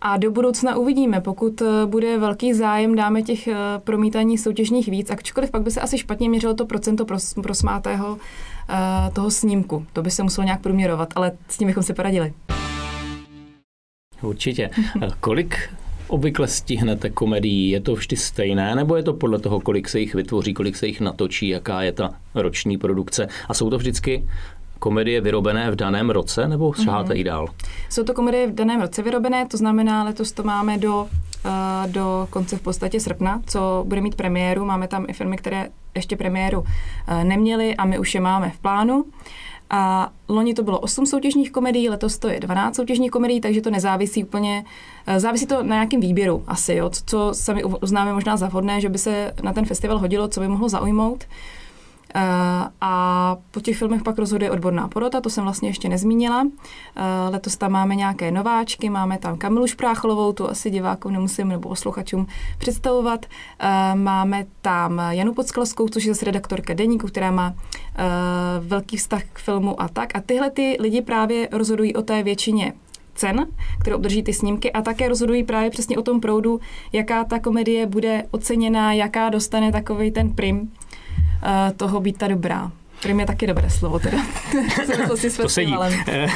A 0.00 0.16
do 0.16 0.30
budoucna 0.30 0.76
uvidíme, 0.76 1.20
pokud 1.20 1.62
bude 1.86 2.18
velký 2.18 2.54
zájem, 2.54 2.94
dáme 2.94 3.22
těch 3.22 3.48
promítání 3.84 4.38
soutěžních 4.38 4.88
víc, 4.88 5.10
ačkoliv 5.10 5.50
pak 5.50 5.62
by 5.62 5.70
se 5.70 5.80
asi 5.80 5.98
špatně 5.98 6.28
měřilo 6.28 6.54
to 6.54 6.66
procento 6.66 7.04
prosmátého 7.42 8.18
toho 9.12 9.30
snímku. 9.30 9.86
To 9.92 10.02
by 10.02 10.10
se 10.10 10.22
muselo 10.22 10.44
nějak 10.44 10.60
průměrovat, 10.60 11.08
ale 11.16 11.32
s 11.48 11.58
tím 11.58 11.68
bychom 11.68 11.82
si 11.82 11.94
poradili. 11.94 12.32
Určitě. 14.22 14.70
Kolik 15.20 15.70
obvykle 16.10 16.48
stihnete 16.48 17.10
komedii? 17.10 17.70
Je 17.70 17.80
to 17.80 17.94
vždy 17.94 18.16
stejné, 18.16 18.74
nebo 18.74 18.96
je 18.96 19.02
to 19.02 19.12
podle 19.12 19.38
toho, 19.38 19.60
kolik 19.60 19.88
se 19.88 20.00
jich 20.00 20.14
vytvoří, 20.14 20.54
kolik 20.54 20.76
se 20.76 20.86
jich 20.86 21.00
natočí, 21.00 21.48
jaká 21.48 21.82
je 21.82 21.92
ta 21.92 22.10
roční 22.34 22.78
produkce? 22.78 23.28
A 23.48 23.54
jsou 23.54 23.70
to 23.70 23.78
vždycky 23.78 24.24
komedie 24.78 25.20
vyrobené 25.20 25.70
v 25.70 25.76
daném 25.76 26.10
roce, 26.10 26.48
nebo 26.48 26.72
šaháte 26.72 27.14
mm-hmm. 27.14 27.20
i 27.20 27.24
dál? 27.24 27.48
Jsou 27.88 28.04
to 28.04 28.14
komedie 28.14 28.46
v 28.46 28.54
daném 28.54 28.80
roce 28.80 29.02
vyrobené, 29.02 29.46
to 29.46 29.56
znamená, 29.56 30.04
letos 30.04 30.32
to 30.32 30.42
máme 30.42 30.78
do, 30.78 31.02
uh, 31.02 31.92
do 31.92 32.26
konce 32.30 32.56
v 32.56 32.60
podstatě 32.60 33.00
srpna, 33.00 33.42
co 33.46 33.84
bude 33.88 34.00
mít 34.00 34.14
premiéru. 34.14 34.64
Máme 34.64 34.88
tam 34.88 35.06
i 35.08 35.12
filmy, 35.12 35.36
které 35.36 35.68
ještě 35.94 36.16
premiéru 36.16 36.60
uh, 36.60 37.24
neměly 37.24 37.76
a 37.76 37.84
my 37.84 37.98
už 37.98 38.14
je 38.14 38.20
máme 38.20 38.50
v 38.50 38.58
plánu. 38.58 39.04
A 39.70 40.12
loni 40.28 40.54
to 40.54 40.62
bylo 40.62 40.80
8 40.80 41.06
soutěžních 41.06 41.50
komedií, 41.50 41.88
letos 41.88 42.18
to 42.18 42.28
je 42.28 42.40
12 42.40 42.76
soutěžních 42.76 43.10
komedií, 43.10 43.40
takže 43.40 43.60
to 43.60 43.70
nezávisí 43.70 44.24
úplně, 44.24 44.64
eh, 45.06 45.20
závisí 45.20 45.46
to 45.46 45.62
na 45.62 45.74
nějakém 45.74 46.00
výběru 46.00 46.44
asi, 46.46 46.74
jo, 46.74 46.90
co, 46.90 47.02
co 47.06 47.30
sami 47.32 47.64
uznáme 47.64 48.12
možná 48.12 48.36
za 48.36 48.48
vhodné, 48.48 48.80
že 48.80 48.88
by 48.88 48.98
se 48.98 49.32
na 49.42 49.52
ten 49.52 49.64
festival 49.64 49.98
hodilo, 49.98 50.28
co 50.28 50.40
by 50.40 50.48
mohlo 50.48 50.68
zaujmout. 50.68 51.24
Eh, 51.24 51.59
a 52.80 53.36
po 53.50 53.60
těch 53.60 53.78
filmech 53.78 54.02
pak 54.02 54.18
rozhoduje 54.18 54.50
odborná 54.50 54.88
porota, 54.88 55.20
to 55.20 55.30
jsem 55.30 55.44
vlastně 55.44 55.68
ještě 55.68 55.88
nezmínila. 55.88 56.46
Eh, 56.96 57.02
letos 57.30 57.56
tam 57.56 57.72
máme 57.72 57.94
nějaké 57.94 58.30
nováčky, 58.30 58.90
máme 58.90 59.18
tam 59.18 59.38
Kamilu 59.38 59.66
Šprácholovou, 59.66 60.32
tu 60.32 60.50
asi 60.50 60.70
divákům 60.70 61.12
nemusím 61.12 61.48
nebo 61.48 61.68
posluchačům 61.68 62.26
představovat. 62.58 63.26
Eh, 63.58 63.94
máme 63.94 64.46
tam 64.62 65.02
Janu 65.10 65.34
Podskalskou, 65.34 65.88
což 65.88 66.04
je 66.04 66.14
zase 66.14 66.24
redaktorka 66.24 66.74
Deníku, 66.74 67.06
která 67.06 67.30
má 67.30 67.54
velký 68.60 68.96
vztah 68.96 69.22
k 69.32 69.38
filmu 69.38 69.82
a 69.82 69.88
tak. 69.88 70.16
A 70.16 70.20
tyhle 70.20 70.50
ty 70.50 70.76
lidi 70.80 71.02
právě 71.02 71.48
rozhodují 71.52 71.94
o 71.94 72.02
té 72.02 72.22
většině 72.22 72.72
cen, 73.14 73.46
které 73.80 73.96
obdrží 73.96 74.22
ty 74.22 74.32
snímky 74.32 74.72
a 74.72 74.82
také 74.82 75.08
rozhodují 75.08 75.44
právě 75.44 75.70
přesně 75.70 75.98
o 75.98 76.02
tom 76.02 76.20
proudu, 76.20 76.60
jaká 76.92 77.24
ta 77.24 77.38
komedie 77.38 77.86
bude 77.86 78.26
oceněná, 78.30 78.92
jaká 78.92 79.28
dostane 79.28 79.72
takový 79.72 80.10
ten 80.10 80.30
prim 80.30 80.72
toho 81.76 82.00
být 82.00 82.18
ta 82.18 82.28
dobrá. 82.28 82.72
Prim 83.02 83.20
je 83.20 83.26
taky 83.26 83.46
dobré 83.46 83.70
slovo, 83.70 83.98
teda. 83.98 84.18
to 85.36 85.48
sedí. 85.48 85.74
Eh, 86.08 86.26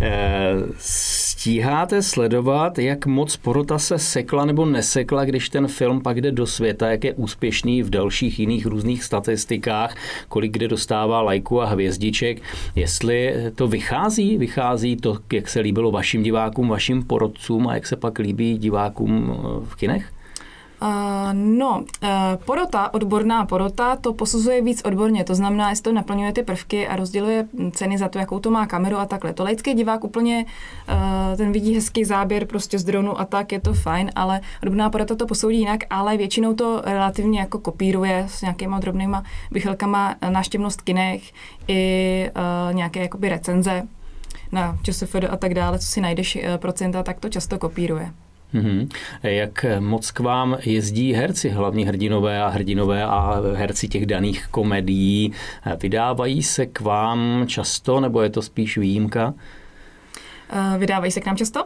eh, 0.00 0.54
stíháte 0.78 2.02
sledovat, 2.02 2.78
jak 2.78 3.06
moc 3.06 3.36
porota 3.36 3.78
se 3.78 3.98
sekla 3.98 4.44
nebo 4.44 4.66
nesekla, 4.66 5.24
když 5.24 5.48
ten 5.48 5.68
film 5.68 6.00
pak 6.00 6.20
jde 6.20 6.32
do 6.32 6.46
světa, 6.46 6.90
jak 6.90 7.04
je 7.04 7.14
úspěšný 7.14 7.82
v 7.82 7.90
dalších 7.90 8.38
jiných 8.38 8.66
různých 8.66 9.04
statistikách, 9.04 9.96
kolik 10.28 10.52
kde 10.52 10.68
dostává 10.68 11.22
lajků 11.22 11.62
a 11.62 11.66
hvězdiček, 11.66 12.42
jestli 12.74 13.34
to 13.54 13.68
vychází, 13.68 14.38
vychází 14.38 14.96
to, 14.96 15.18
jak 15.32 15.48
se 15.48 15.60
líbilo 15.60 15.90
vašim 15.90 16.22
divákům, 16.22 16.68
vašim 16.68 17.02
porodcům 17.04 17.68
a 17.68 17.74
jak 17.74 17.86
se 17.86 17.96
pak 17.96 18.18
líbí 18.18 18.58
divákům 18.58 19.36
v 19.64 19.76
kinech? 19.76 20.12
No, 21.32 21.84
uh, 22.02 22.08
porota, 22.44 22.94
odborná 22.94 23.46
porota, 23.46 23.96
to 23.96 24.12
posuzuje 24.12 24.62
víc 24.62 24.82
odborně, 24.84 25.24
to 25.24 25.34
znamená, 25.34 25.70
jestli 25.70 25.82
to 25.82 25.92
naplňuje 25.92 26.32
ty 26.32 26.42
prvky 26.42 26.88
a 26.88 26.96
rozděluje 26.96 27.48
ceny 27.72 27.98
za 27.98 28.08
to, 28.08 28.18
jakou 28.18 28.38
to 28.38 28.50
má 28.50 28.66
kameru 28.66 28.96
a 28.96 29.06
takhle. 29.06 29.32
To 29.32 29.44
laický 29.44 29.74
divák 29.74 30.04
úplně, 30.04 30.44
uh, 30.88 31.36
ten 31.36 31.52
vidí 31.52 31.74
hezký 31.74 32.04
záběr 32.04 32.46
prostě 32.46 32.78
z 32.78 32.84
dronu 32.84 33.20
a 33.20 33.24
tak, 33.24 33.52
je 33.52 33.60
to 33.60 33.74
fajn, 33.74 34.10
ale 34.14 34.40
odborná 34.62 34.90
porota 34.90 35.14
to 35.14 35.26
posoudí 35.26 35.58
jinak, 35.58 35.80
ale 35.90 36.16
většinou 36.16 36.54
to 36.54 36.82
relativně 36.84 37.40
jako 37.40 37.58
kopíruje 37.58 38.26
s 38.28 38.42
nějakýma 38.42 38.80
drobnýma 38.80 39.22
vychylkama 39.50 40.16
náštěvnost 40.28 40.82
kinech 40.82 41.22
i 41.68 42.30
nějaké 42.72 43.00
jakoby 43.00 43.28
recenze 43.28 43.82
na 44.52 44.78
ČSFD 44.82 45.24
a 45.30 45.36
tak 45.36 45.54
dále, 45.54 45.78
co 45.78 45.86
si 45.86 46.00
najdeš 46.00 46.38
procenta, 46.56 47.02
tak 47.02 47.20
to 47.20 47.28
často 47.28 47.58
kopíruje. 47.58 48.12
Mm-hmm. 48.54 48.88
Jak 49.22 49.66
moc 49.78 50.10
k 50.10 50.20
vám 50.20 50.56
jezdí 50.64 51.12
herci, 51.12 51.48
hlavní 51.48 51.84
hrdinové 51.84 52.42
a 52.42 52.48
hrdinové 52.48 53.04
a 53.04 53.40
herci 53.54 53.88
těch 53.88 54.06
daných 54.06 54.46
komedií? 54.46 55.32
Vydávají 55.82 56.42
se 56.42 56.66
k 56.66 56.80
vám 56.80 57.44
často, 57.46 58.00
nebo 58.00 58.22
je 58.22 58.30
to 58.30 58.42
spíš 58.42 58.78
výjimka? 58.78 59.34
Eh, 60.50 60.78
vydávají 60.78 61.12
se 61.12 61.20
k 61.20 61.26
nám 61.26 61.36
často? 61.36 61.64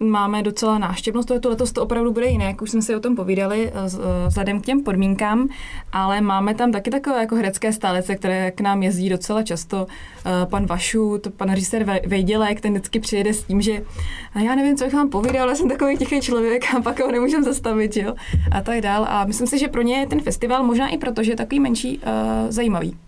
Máme 0.00 0.42
docela 0.42 0.78
náštěvnost, 0.78 1.28
to 1.40 1.48
letos 1.48 1.72
to 1.72 1.82
opravdu 1.82 2.12
bude 2.12 2.26
jiné, 2.26 2.44
jak 2.44 2.62
už 2.62 2.70
jsme 2.70 2.82
si 2.82 2.96
o 2.96 3.00
tom 3.00 3.16
povídali, 3.16 3.68
eh, 3.68 3.72
eh, 3.74 4.28
vzhledem 4.28 4.60
k 4.60 4.66
těm 4.66 4.82
podmínkám, 4.82 5.48
ale 5.92 6.20
máme 6.20 6.54
tam 6.54 6.72
taky 6.72 6.90
takové 6.90 7.20
jako 7.20 7.34
herecké 7.34 7.72
stálice, 7.72 8.16
které 8.16 8.50
k 8.50 8.60
nám 8.60 8.82
jezdí 8.82 9.08
docela 9.08 9.42
často. 9.42 9.86
Eh, 10.26 10.46
pan 10.46 10.66
Vašu, 10.66 11.18
to 11.18 11.30
pan 11.30 11.50
režisér 11.50 12.00
Vejdělek, 12.06 12.60
ten 12.60 12.72
vždycky 12.72 13.00
přijede 13.00 13.34
s 13.34 13.42
tím, 13.42 13.60
že 13.60 13.82
já 14.44 14.54
nevím, 14.54 14.76
co 14.76 14.84
bych 14.84 14.94
vám 14.94 15.08
povídal, 15.08 15.42
ale 15.42 15.56
jsem 15.56 15.68
takový 15.68 15.96
tichý 15.96 16.20
člověk 16.20 16.74
a 16.74 16.80
pak 16.80 17.00
ho 17.00 17.12
nemůžem 17.12 17.44
zastavit, 17.44 17.96
jo? 17.96 18.14
a 18.50 18.60
tak 18.60 18.80
dál. 18.80 19.06
A 19.08 19.24
myslím 19.24 19.46
si, 19.46 19.58
že 19.58 19.68
pro 19.68 19.82
ně 19.82 19.96
je 19.96 20.06
ten 20.06 20.20
festival 20.20 20.62
možná 20.62 20.88
i 20.88 20.98
proto, 20.98 21.22
že 21.22 21.32
je 21.32 21.36
takový 21.36 21.60
menší, 21.60 22.00
zajímavý. 22.48 23.07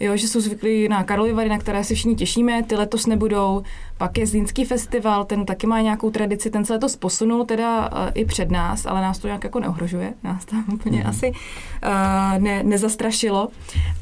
Jo, 0.00 0.16
že 0.16 0.28
jsou 0.28 0.40
zvyklí 0.40 0.88
na 0.88 1.04
Karlovy 1.04 1.32
Vary, 1.32 1.48
na 1.48 1.58
které 1.58 1.84
se 1.84 1.94
všichni 1.94 2.14
těšíme, 2.14 2.62
ty 2.62 2.76
letos 2.76 3.06
nebudou. 3.06 3.62
Pak 3.98 4.18
je 4.18 4.26
Zlínský 4.26 4.64
festival, 4.64 5.24
ten 5.24 5.46
taky 5.46 5.66
má 5.66 5.80
nějakou 5.80 6.10
tradici, 6.10 6.50
ten 6.50 6.64
se 6.64 6.72
letos 6.72 6.96
posunul 6.96 7.44
teda 7.44 7.80
uh, 7.92 8.10
i 8.14 8.24
před 8.24 8.50
nás, 8.50 8.86
ale 8.86 9.00
nás 9.00 9.18
to 9.18 9.26
nějak 9.26 9.44
jako 9.44 9.60
neohrožuje, 9.60 10.14
nás 10.22 10.44
tam 10.44 10.64
úplně 10.72 11.00
mm. 11.00 11.06
asi 11.06 11.30
uh, 11.30 12.42
ne, 12.42 12.62
nezastrašilo. 12.62 13.48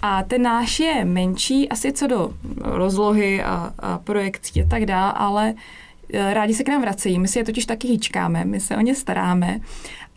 A 0.02 0.22
ten 0.22 0.42
náš 0.42 0.80
je 0.80 1.04
menší, 1.04 1.68
asi 1.68 1.92
co 1.92 2.06
do 2.06 2.30
rozlohy 2.56 3.42
a, 3.42 3.74
a 3.78 3.98
projekcí 3.98 4.62
a 4.62 4.66
tak 4.68 4.86
dále, 4.86 5.12
ale 5.12 5.54
eh, 6.12 6.34
rádi 6.34 6.54
se 6.54 6.64
k 6.64 6.68
nám 6.68 6.82
vracejí. 6.82 7.18
My 7.18 7.28
si 7.28 7.38
je 7.38 7.44
totiž 7.44 7.66
taky 7.66 7.88
hýčkáme, 7.88 8.44
my 8.44 8.60
se 8.60 8.76
o 8.76 8.80
ně 8.80 8.94
staráme 8.94 9.60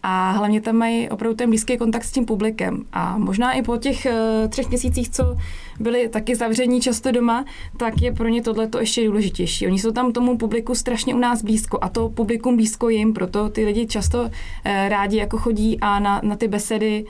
a 0.04 0.32
hlavně 0.32 0.62
tam 0.62 0.76
mají 0.76 1.10
opravdu 1.10 1.36
ten 1.36 1.50
blízký 1.50 1.78
kontakt 1.78 2.04
s 2.04 2.12
tím 2.12 2.26
publikem. 2.26 2.86
A 2.94 3.18
možná 3.18 3.52
i 3.52 3.62
po 3.62 3.78
těch 3.78 4.06
uh, 4.06 4.50
třech 4.50 4.70
měsících, 4.70 5.10
co 5.10 5.38
byli 5.80 6.10
taky 6.10 6.36
zavření 6.36 6.82
často 6.82 7.12
doma, 7.12 7.46
tak 7.78 8.02
je 8.02 8.14
pro 8.14 8.28
ně 8.28 8.42
tohle 8.42 8.68
to 8.68 8.80
ještě 8.80 9.06
důležitější. 9.06 9.68
Oni 9.68 9.80
jsou 9.80 9.92
tam 9.92 10.12
tomu 10.12 10.38
publiku 10.38 10.76
strašně 10.76 11.16
u 11.16 11.20
nás 11.20 11.44
blízko 11.44 11.80
a 11.82 11.90
to 11.90 12.10
publikum 12.10 12.56
blízko 12.56 12.90
jim, 12.90 13.14
proto 13.14 13.50
ty 13.50 13.66
lidi 13.66 13.88
často 13.88 14.22
uh, 14.22 14.30
rádi 14.66 15.18
jako 15.18 15.38
chodí 15.38 15.80
a 15.80 16.00
na, 16.00 16.22
na 16.24 16.36
ty 16.36 16.48
besedy 16.48 17.04
uh, 17.04 17.10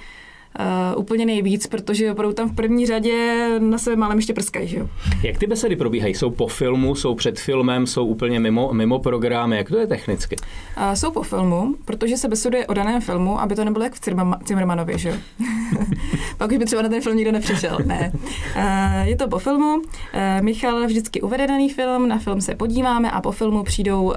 úplně 0.98 1.26
nejvíc, 1.26 1.68
protože 1.68 2.12
opravdu 2.12 2.34
tam 2.34 2.50
v 2.50 2.56
první 2.56 2.86
řadě 2.86 3.48
na 3.60 3.78
sebe 3.78 3.96
málem 3.96 4.18
ještě 4.18 4.34
prskají. 4.34 4.68
Že 4.68 4.78
jo? 4.78 4.90
Jak 5.24 5.38
ty 5.38 5.48
besedy 5.48 5.76
probíhají? 5.76 6.14
Jsou 6.16 6.30
po 6.30 6.48
filmu, 6.48 6.96
jsou 6.96 7.16
před 7.16 7.40
filmem, 7.40 7.88
jsou 7.88 8.06
úplně 8.06 8.40
mimo, 8.40 8.74
mimo 8.74 9.00
program? 9.00 9.54
Jak 9.54 9.70
to 9.70 9.78
je 9.78 9.88
technicky? 9.88 10.36
Uh, 10.78 10.94
jsou 10.94 11.12
po 11.12 11.24
filmu, 11.24 11.76
protože 11.86 12.18
se 12.18 12.28
besuduje 12.28 12.68
o 12.68 12.74
daném 12.74 13.02
filmu, 13.02 13.42
aby 13.42 13.56
to 13.56 13.66
nebylo 13.66 13.84
jak 13.84 13.94
v 13.94 14.00
Cimrmanovi, 14.44 14.98
že 14.98 15.10
jo? 15.10 15.16
Pak 16.38 16.52
už 16.52 16.58
by 16.58 16.66
třeba 16.66 16.82
na 16.82 16.90
ten 16.90 17.02
film 17.02 17.16
nikdo 17.16 17.32
nepřišel. 17.32 17.78
Ne. 17.86 18.12
Uh, 18.56 19.08
je 19.08 19.16
to 19.16 19.28
po 19.28 19.40
filmu. 19.40 19.76
Uh, 19.76 19.82
Michal 20.42 20.86
vždycky 20.86 21.22
uvede 21.22 21.48
daný 21.48 21.70
film, 21.70 22.08
na 22.08 22.18
film 22.20 22.42
se 22.42 22.56
podíváme 22.56 23.12
a 23.12 23.22
po 23.22 23.32
filmu 23.32 23.64
přijdou 23.64 24.04
uh, 24.04 24.14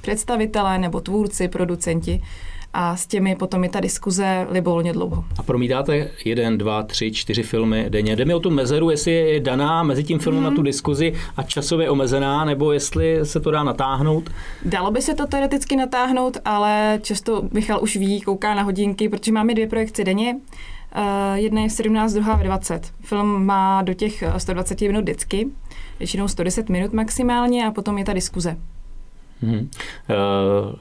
představitelé 0.00 0.78
nebo 0.78 1.00
tvůrci, 1.00 1.48
producenti 1.48 2.20
a 2.74 2.96
s 2.96 3.06
těmi 3.06 3.36
potom 3.36 3.64
je 3.64 3.70
ta 3.70 3.80
diskuze 3.80 4.46
libovolně 4.50 4.92
dlouho. 4.92 5.24
A 5.38 5.42
promítáte 5.42 6.10
jeden, 6.24 6.58
dva, 6.58 6.82
tři, 6.82 7.12
čtyři 7.12 7.42
filmy 7.42 7.86
denně. 7.88 8.16
Jde 8.16 8.24
mi 8.24 8.34
o 8.34 8.40
tu 8.40 8.50
mezeru, 8.50 8.90
jestli 8.90 9.12
je 9.12 9.40
daná 9.40 9.82
mezi 9.82 10.04
tím 10.04 10.18
filmem 10.18 10.42
mm. 10.42 10.50
na 10.50 10.56
tu 10.56 10.62
diskuzi 10.62 11.12
a 11.36 11.42
časově 11.42 11.90
omezená, 11.90 12.44
nebo 12.44 12.72
jestli 12.72 13.20
se 13.22 13.40
to 13.40 13.50
dá 13.50 13.62
natáhnout? 13.62 14.30
Dalo 14.64 14.90
by 14.90 15.02
se 15.02 15.14
to 15.14 15.26
teoreticky 15.26 15.76
natáhnout, 15.76 16.36
ale 16.44 16.98
často 17.02 17.42
Michal 17.52 17.82
už 17.82 17.96
ví, 17.96 18.20
kouká 18.20 18.54
na 18.54 18.62
hodinky, 18.62 19.08
protože 19.08 19.32
máme 19.32 19.54
dvě 19.54 19.66
projekce 19.66 20.04
denně. 20.04 20.36
Uh, 20.96 21.34
jedna 21.34 21.62
je 21.62 21.68
v 21.68 21.72
17, 21.72 22.12
druhá 22.12 22.36
v 22.36 22.42
20. 22.42 22.92
Film 23.00 23.46
má 23.46 23.82
do 23.82 23.94
těch 23.94 24.24
120 24.36 24.80
minut 24.80 25.02
vždycky, 25.02 25.48
většinou 25.98 26.28
110 26.28 26.68
minut 26.68 26.92
maximálně 26.92 27.66
a 27.66 27.70
potom 27.70 27.98
je 27.98 28.04
ta 28.04 28.12
diskuze. 28.12 28.56
Hmm. 29.44 29.68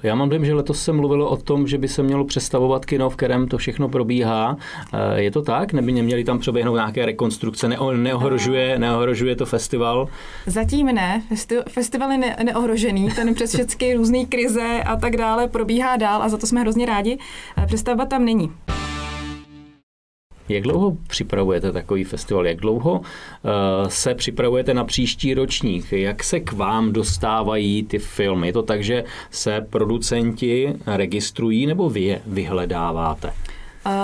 Já 0.03 0.15
mám 0.15 0.29
dojem, 0.29 0.45
že 0.45 0.53
letos 0.53 0.83
se 0.83 0.93
mluvilo 0.93 1.29
o 1.29 1.37
tom, 1.37 1.67
že 1.67 1.77
by 1.77 1.87
se 1.87 2.03
mělo 2.03 2.25
přestavovat 2.25 2.85
kino, 2.85 3.09
v 3.09 3.15
kterém 3.15 3.47
to 3.47 3.57
všechno 3.57 3.89
probíhá. 3.89 4.57
Eh, 4.93 5.21
je 5.21 5.31
to 5.31 5.41
tak? 5.41 5.73
Neby 5.73 5.91
neměli 5.91 6.23
tam 6.23 6.39
proběhnout 6.39 6.75
nějaké 6.75 7.05
rekonstrukce? 7.05 7.67
neohrožuje, 7.97 8.79
neohrožuje 8.79 9.35
to 9.35 9.45
festival? 9.45 10.07
Zatím 10.45 10.87
ne. 10.87 11.23
Festival 11.69 12.11
je 12.11 12.17
ne- 12.17 12.35
neohrožený. 12.43 13.09
Ten 13.15 13.33
přes 13.33 13.55
všechny 13.55 13.93
různé 13.95 14.25
krize 14.25 14.83
a 14.85 14.95
tak 14.95 15.17
dále 15.17 15.47
probíhá 15.47 15.97
dál 15.97 16.23
a 16.23 16.29
za 16.29 16.37
to 16.37 16.47
jsme 16.47 16.61
hrozně 16.61 16.85
rádi. 16.85 17.17
Eh, 17.57 17.65
přestavba 17.65 18.05
tam 18.05 18.25
není. 18.25 18.51
Jak 20.49 20.63
dlouho 20.63 20.97
připravujete 21.07 21.71
takový 21.71 22.03
festival? 22.03 22.47
Jak 22.47 22.57
dlouho 22.57 22.99
uh, 22.99 23.01
se 23.87 24.15
připravujete 24.15 24.73
na 24.73 24.83
příští 24.83 25.33
ročník? 25.33 25.91
Jak 25.91 26.23
se 26.23 26.39
k 26.39 26.53
vám 26.53 26.93
dostávají 26.93 27.83
ty 27.83 27.99
filmy? 27.99 28.47
Je 28.47 28.53
to 28.53 28.63
tak, 28.63 28.83
že 28.83 29.03
se 29.31 29.65
producenti 29.69 30.73
registrují 30.85 31.65
nebo 31.65 31.89
vy 31.89 32.01
je 32.01 32.21
vyhledáváte? 32.27 33.33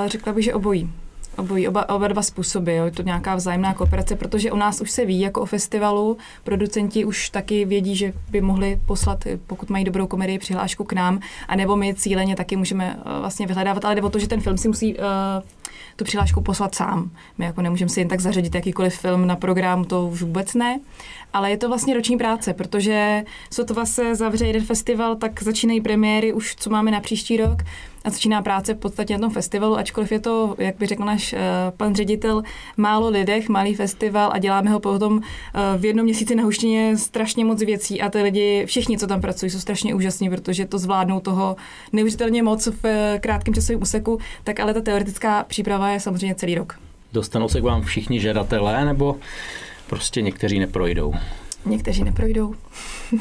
Řekla 0.07 0.33
bych, 0.33 0.45
že 0.45 0.53
obojí. 0.53 0.89
Obojí, 1.37 1.67
oba, 1.67 1.89
oba 1.89 2.07
dva 2.07 2.21
způsoby, 2.21 2.77
jo. 2.77 2.85
je 2.85 2.91
to 2.91 3.01
nějaká 3.01 3.35
vzájemná 3.35 3.73
kooperace, 3.73 4.15
protože 4.15 4.51
u 4.51 4.57
nás 4.57 4.81
už 4.81 4.91
se 4.91 5.05
ví 5.05 5.19
jako 5.19 5.41
o 5.41 5.45
festivalu, 5.45 6.17
producenti 6.43 7.05
už 7.05 7.29
taky 7.29 7.65
vědí, 7.65 7.95
že 7.95 8.13
by 8.31 8.41
mohli 8.41 8.79
poslat, 8.85 9.23
pokud 9.47 9.69
mají 9.69 9.85
dobrou 9.85 10.07
komedii, 10.07 10.39
přihlášku 10.39 10.83
k 10.83 10.93
nám, 10.93 11.19
anebo 11.47 11.75
my 11.75 11.95
cíleně 11.95 12.35
taky 12.35 12.55
můžeme 12.55 12.95
uh, 12.95 13.19
vlastně 13.19 13.47
vyhledávat, 13.47 13.85
ale 13.85 13.95
jde 13.95 14.01
o 14.01 14.09
to, 14.09 14.19
že 14.19 14.27
ten 14.27 14.41
film 14.41 14.57
si 14.57 14.67
musí 14.67 14.97
uh, 14.97 15.03
tu 15.95 16.03
přihlášku 16.03 16.41
poslat 16.41 16.75
sám. 16.75 17.11
My 17.37 17.45
jako 17.45 17.61
nemůžeme 17.61 17.89
si 17.89 17.99
jen 17.99 18.07
tak 18.07 18.19
zařadit 18.19 18.55
jakýkoliv 18.55 18.99
film 18.99 19.27
na 19.27 19.35
program, 19.35 19.83
to 19.83 20.07
už 20.07 20.21
vůbec 20.21 20.53
ne. 20.53 20.79
Ale 21.33 21.49
je 21.49 21.57
to 21.57 21.67
vlastně 21.67 21.93
roční 21.93 22.17
práce, 22.17 22.53
protože 22.53 23.23
sotva 23.51 23.85
se 23.85 24.15
zavře 24.15 24.47
jeden 24.47 24.65
festival, 24.65 25.15
tak 25.15 25.43
začínají 25.43 25.81
premiéry 25.81 26.33
už, 26.33 26.55
co 26.55 26.69
máme 26.69 26.91
na 26.91 26.99
příští 26.99 27.37
rok 27.37 27.63
a 28.05 28.09
začíná 28.09 28.41
práce 28.41 28.73
v 28.73 28.77
podstatě 28.77 29.13
na 29.13 29.19
tom 29.19 29.29
festivalu, 29.29 29.77
ačkoliv 29.77 30.11
je 30.11 30.19
to, 30.19 30.55
jak 30.57 30.77
by 30.77 30.85
řekl 30.85 31.05
náš 31.05 31.33
uh, 31.33 31.39
pan 31.77 31.95
ředitel, 31.95 32.43
málo 32.77 33.09
lidech, 33.09 33.49
malý 33.49 33.75
festival 33.75 34.29
a 34.33 34.37
děláme 34.37 34.69
ho 34.69 34.79
potom 34.79 35.13
uh, 35.13 35.21
v 35.77 35.85
jednom 35.85 36.03
měsíci 36.03 36.35
na 36.35 36.43
huštině 36.43 36.97
strašně 36.97 37.45
moc 37.45 37.59
věcí 37.59 38.01
a 38.01 38.09
ty 38.09 38.21
lidi, 38.21 38.65
všichni, 38.65 38.97
co 38.97 39.07
tam 39.07 39.21
pracují, 39.21 39.49
jsou 39.49 39.59
strašně 39.59 39.95
úžasní, 39.95 40.29
protože 40.29 40.65
to 40.65 40.77
zvládnou 40.77 41.19
toho 41.19 41.55
neuvěřitelně 41.93 42.43
moc 42.43 42.67
v 42.67 42.83
uh, 42.83 43.19
krátkém 43.19 43.53
časovém 43.53 43.81
úseku, 43.81 44.19
tak 44.43 44.59
ale 44.59 44.73
ta 44.73 44.81
teoretická 44.81 45.43
příprava 45.43 45.89
je 45.89 45.99
samozřejmě 45.99 46.35
celý 46.35 46.55
rok. 46.55 46.79
Dostanou 47.13 47.47
se 47.47 47.61
k 47.61 47.63
vám 47.63 47.81
všichni 47.81 48.19
žadatelé, 48.19 48.85
nebo 48.85 49.15
prostě 49.87 50.21
někteří 50.21 50.59
neprojdou? 50.59 51.13
Někteří 51.65 52.03
neprojdou. 52.03 52.55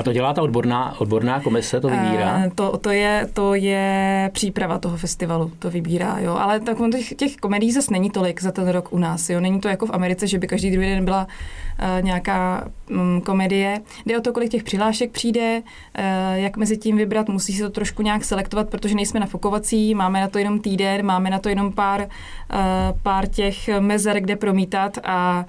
A 0.01 0.03
to 0.03 0.13
dělá 0.13 0.33
ta 0.33 0.43
odborná, 0.43 1.01
odborná 1.01 1.41
komise, 1.41 1.81
to 1.81 1.89
vybírá? 1.89 2.37
Uh, 2.37 2.53
to, 2.55 2.79
to, 2.79 2.91
je, 2.91 3.29
to 3.33 3.55
je 3.55 4.31
příprava 4.33 4.79
toho 4.79 4.97
festivalu, 4.97 5.53
to 5.59 5.71
vybírá, 5.71 6.19
jo. 6.19 6.37
Ale 6.37 6.61
tak 6.61 6.77
těch, 6.93 7.15
těch 7.15 7.37
komedí 7.37 7.73
zase 7.73 7.93
není 7.93 8.11
tolik 8.11 8.43
za 8.43 8.53
ten 8.53 8.69
rok 8.69 8.93
u 8.93 8.99
nás, 8.99 9.31
jo. 9.31 9.41
Není 9.41 9.61
to 9.61 9.69
jako 9.69 9.87
v 9.87 9.91
Americe, 9.91 10.27
že 10.27 10.39
by 10.39 10.47
každý 10.47 10.71
druhý 10.71 10.87
den 10.87 11.05
byla 11.05 11.27
uh, 11.27 12.05
nějaká 12.05 12.69
um, 12.91 13.21
komedie. 13.21 13.81
Jde 14.07 14.19
o 14.19 14.21
to, 14.21 14.33
kolik 14.33 14.51
těch 14.51 14.63
přihlášek 14.63 15.11
přijde, 15.11 15.63
uh, 15.63 16.05
jak 16.35 16.57
mezi 16.57 16.77
tím 16.77 16.97
vybrat, 16.97 17.29
musí 17.29 17.53
se 17.53 17.63
to 17.63 17.71
trošku 17.71 18.03
nějak 18.03 18.25
selektovat, 18.25 18.69
protože 18.71 18.95
nejsme 18.95 19.21
nafokovací, 19.21 19.95
máme 19.95 20.21
na 20.21 20.29
to 20.29 20.39
jenom 20.39 20.61
týden, 20.61 21.07
máme 21.07 21.31
na 21.31 21.39
to 21.39 21.49
jenom 21.49 21.73
pár, 21.73 22.01
uh, 22.01 22.09
pár 23.03 23.27
těch 23.27 23.69
mezer, 23.81 24.21
kde 24.21 24.37
promítat 24.37 24.99
a 25.05 25.45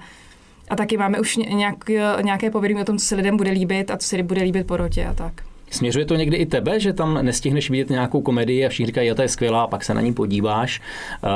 a 0.70 0.76
taky 0.76 0.96
máme 0.96 1.20
už 1.20 1.36
nějak, 1.36 1.88
nějaké 2.22 2.50
povědomí 2.50 2.80
o 2.80 2.84
tom, 2.84 2.98
co 2.98 3.04
se 3.04 3.14
lidem 3.14 3.36
bude 3.36 3.50
líbit 3.50 3.90
a 3.90 3.96
co 3.96 4.08
se 4.08 4.22
bude 4.22 4.42
líbit 4.42 4.66
po 4.66 4.76
rotě 4.76 5.06
a 5.06 5.14
tak. 5.14 5.49
Směřuje 5.70 6.04
to 6.04 6.14
někdy 6.16 6.36
i 6.36 6.46
tebe, 6.46 6.80
že 6.80 6.92
tam 6.92 7.18
nestihneš 7.22 7.70
vidět 7.70 7.90
nějakou 7.90 8.20
komedii 8.20 8.66
a 8.66 8.68
všichni 8.68 8.86
říkají, 8.86 9.08
že 9.08 9.14
to 9.14 9.22
je 9.22 9.28
skvělá, 9.28 9.62
a 9.62 9.66
pak 9.66 9.84
se 9.84 9.94
na 9.94 10.00
ní 10.00 10.14
podíváš. 10.14 10.80
Uh, 10.80 11.30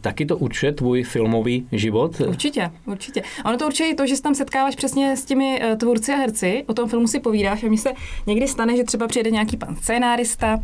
taky 0.00 0.26
to 0.26 0.36
určuje 0.36 0.72
tvůj 0.72 1.02
filmový 1.02 1.66
život? 1.72 2.20
Určitě, 2.20 2.70
určitě. 2.86 3.22
Ono 3.44 3.56
to 3.56 3.66
určuje 3.66 3.88
i 3.88 3.94
to, 3.94 4.06
že 4.06 4.16
se 4.16 4.22
tam 4.22 4.34
setkáváš 4.34 4.76
přesně 4.76 5.16
s 5.16 5.24
těmi 5.24 5.62
uh, 5.62 5.76
tvůrci 5.76 6.12
a 6.12 6.16
herci, 6.16 6.64
o 6.66 6.74
tom 6.74 6.88
filmu 6.88 7.06
si 7.06 7.20
povídáš 7.20 7.62
a 7.62 7.68
mi 7.68 7.78
se 7.78 7.92
někdy 8.26 8.48
stane, 8.48 8.76
že 8.76 8.84
třeba 8.84 9.08
přijede 9.08 9.30
nějaký 9.30 9.56
pan 9.56 9.76
scénárista 9.76 10.60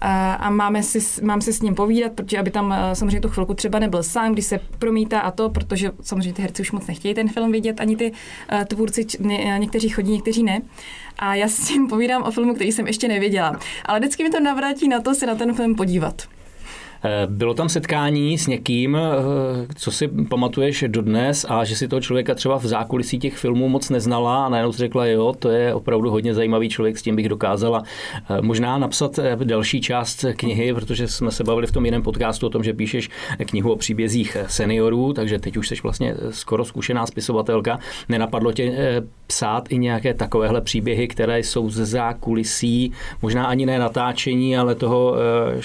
a, 0.00 0.34
a 0.34 0.50
máme 0.50 0.82
si, 0.82 1.24
mám 1.24 1.40
si 1.40 1.52
s 1.52 1.62
ním 1.62 1.74
povídat, 1.74 2.12
protože 2.12 2.38
aby 2.38 2.50
tam 2.50 2.74
samozřejmě 2.92 3.20
tu 3.20 3.28
chvilku 3.28 3.54
třeba 3.54 3.78
nebyl 3.78 4.02
sám, 4.02 4.32
když 4.32 4.44
se 4.44 4.60
promítá 4.78 5.20
a 5.20 5.30
to, 5.30 5.50
protože 5.50 5.90
samozřejmě 6.02 6.32
ty 6.32 6.42
herci 6.42 6.62
už 6.62 6.72
moc 6.72 6.86
nechtějí 6.86 7.14
ten 7.14 7.28
film 7.28 7.52
vidět, 7.52 7.80
ani 7.80 7.96
ty 7.96 8.12
tvůrci, 8.68 9.06
ně, 9.20 9.56
někteří 9.58 9.88
chodí, 9.88 10.12
někteří 10.12 10.42
ne. 10.42 10.60
A 11.18 11.34
já 11.34 11.48
s 11.48 11.68
tím 11.68 11.88
povídám 11.88 12.22
o 12.22 12.30
filmu, 12.30 12.54
který 12.54 12.72
jsem 12.72 12.86
ještě 12.86 13.08
nevěděla. 13.08 13.60
Ale 13.84 13.98
vždycky 13.98 14.22
mi 14.22 14.30
to 14.30 14.40
navrátí 14.40 14.88
na 14.88 15.00
to 15.00 15.14
se 15.14 15.26
na 15.26 15.34
ten 15.34 15.54
film 15.54 15.74
podívat. 15.74 16.35
Eh, 17.06 17.26
bylo 17.26 17.54
tam 17.54 17.68
setkání 17.68 18.38
s 18.38 18.46
někým, 18.46 18.96
eh, 18.96 19.00
co 19.74 19.90
si 19.90 20.08
pamatuješ 20.08 20.84
dodnes 20.86 21.46
a 21.48 21.64
že 21.64 21.76
si 21.76 21.88
toho 21.88 22.00
člověka 22.00 22.34
třeba 22.34 22.58
v 22.58 22.66
zákulisí 22.66 23.18
těch 23.18 23.36
filmů 23.36 23.68
moc 23.68 23.90
neznala 23.90 24.46
a 24.46 24.48
najednou 24.48 24.72
si 24.72 24.78
řekla, 24.78 25.06
jo, 25.06 25.34
to 25.38 25.50
je 25.50 25.74
opravdu 25.74 26.10
hodně 26.10 26.34
zajímavý 26.34 26.68
člověk, 26.68 26.98
s 26.98 27.02
tím 27.02 27.16
bych 27.16 27.28
dokázala 27.28 27.82
eh, 28.30 28.42
možná 28.42 28.78
napsat 28.78 29.18
další 29.44 29.80
část 29.80 30.24
knihy, 30.36 30.74
protože 30.74 31.08
jsme 31.08 31.30
se 31.30 31.44
bavili 31.44 31.66
v 31.66 31.72
tom 31.72 31.84
jiném 31.84 32.02
podcastu 32.02 32.46
o 32.46 32.50
tom, 32.50 32.64
že 32.64 32.72
píšeš 32.72 33.10
knihu 33.46 33.72
o 33.72 33.76
příbězích 33.76 34.36
seniorů, 34.46 35.12
takže 35.12 35.38
teď 35.38 35.56
už 35.56 35.68
jsi 35.68 35.74
vlastně 35.82 36.14
skoro 36.30 36.64
zkušená 36.64 37.06
spisovatelka. 37.06 37.78
Nenapadlo 38.08 38.52
tě 38.52 39.02
psát 39.26 39.72
i 39.72 39.78
nějaké 39.78 40.14
takovéhle 40.14 40.60
příběhy, 40.60 41.08
které 41.08 41.38
jsou 41.38 41.70
ze 41.70 41.86
zákulisí, 41.86 42.92
možná 43.22 43.46
ani 43.46 43.66
ne 43.66 43.78
natáčení, 43.78 44.56
ale 44.56 44.74
toho 44.74 45.14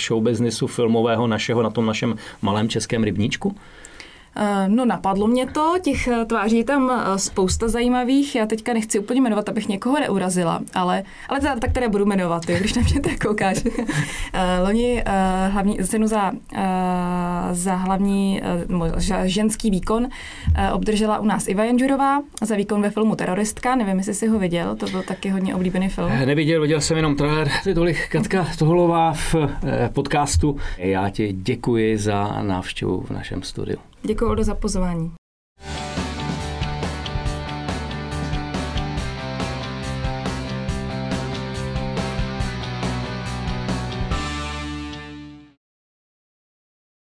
show 0.08 0.24
businessu 0.24 0.68
filmového 0.68 1.28
našeho 1.32 1.64
na 1.64 1.70
tom 1.70 1.86
našem 1.86 2.16
malém 2.42 2.70
českém 2.70 3.04
rybníčku? 3.04 3.56
Eh, 4.36 4.66
no 4.68 4.86
napadlo 4.86 5.28
mě 5.28 5.46
to, 5.48 5.76
těch 5.82 6.08
eh, 6.08 6.26
tváří 6.26 6.58
je 6.58 6.64
tam 6.64 6.92
eh, 6.92 7.20
spousta 7.20 7.68
zajímavých, 7.68 8.36
já 8.36 8.46
teďka 8.46 8.74
nechci 8.74 9.00
úplně 9.00 9.22
jmenovat, 9.22 9.50
abych 9.50 9.68
někoho 9.68 10.00
neurazila, 10.00 10.62
ale, 10.74 11.04
ale 11.30 11.40
teda, 11.40 11.56
tak 11.56 11.72
které 11.72 11.90
budu 11.90 12.06
jmenovat, 12.06 12.50
jo, 12.50 12.58
když 12.60 12.74
na 12.74 12.82
mě 12.82 13.00
tak 13.00 13.20
koukáš. 13.20 13.58
Loni 14.64 15.04
hlavní, 15.50 15.78
cenu 15.78 16.08
za, 16.08 16.32
za 17.52 17.76
hlavní 17.76 18.42
ženský 19.24 19.72
výkon 19.72 20.08
obdržela 20.74 21.20
u 21.20 21.26
nás 21.26 21.48
Iva 21.48 21.64
Janžurová 21.64 22.22
za 22.42 22.56
výkon 22.56 22.82
ve 22.82 22.90
filmu 22.90 23.16
Teroristka, 23.16 23.76
nevím, 23.76 23.98
jestli 23.98 24.14
jsi 24.14 24.28
ho 24.28 24.40
viděl, 24.40 24.76
to 24.76 24.86
byl 24.86 25.04
taky 25.04 25.30
hodně 25.30 25.56
oblíbený 25.56 25.90
film. 25.90 26.12
Neviděl, 26.26 26.62
viděl 26.62 26.82
jsem 26.82 26.98
jenom 26.98 27.16
trailer, 27.16 27.50
tolik 27.74 28.08
Katka 28.10 28.48
Toholová 28.60 29.14
v 29.14 29.36
podcastu. 29.94 30.58
Já 30.78 31.10
ti 31.10 31.34
děkuji 31.34 31.98
za 31.98 32.42
návštěvu 32.42 33.02
v 33.02 33.12
našem 33.12 33.44
studiu. 33.44 33.91
Děkuji 34.04 34.44
za 34.44 34.56
pozvání. 34.56 35.21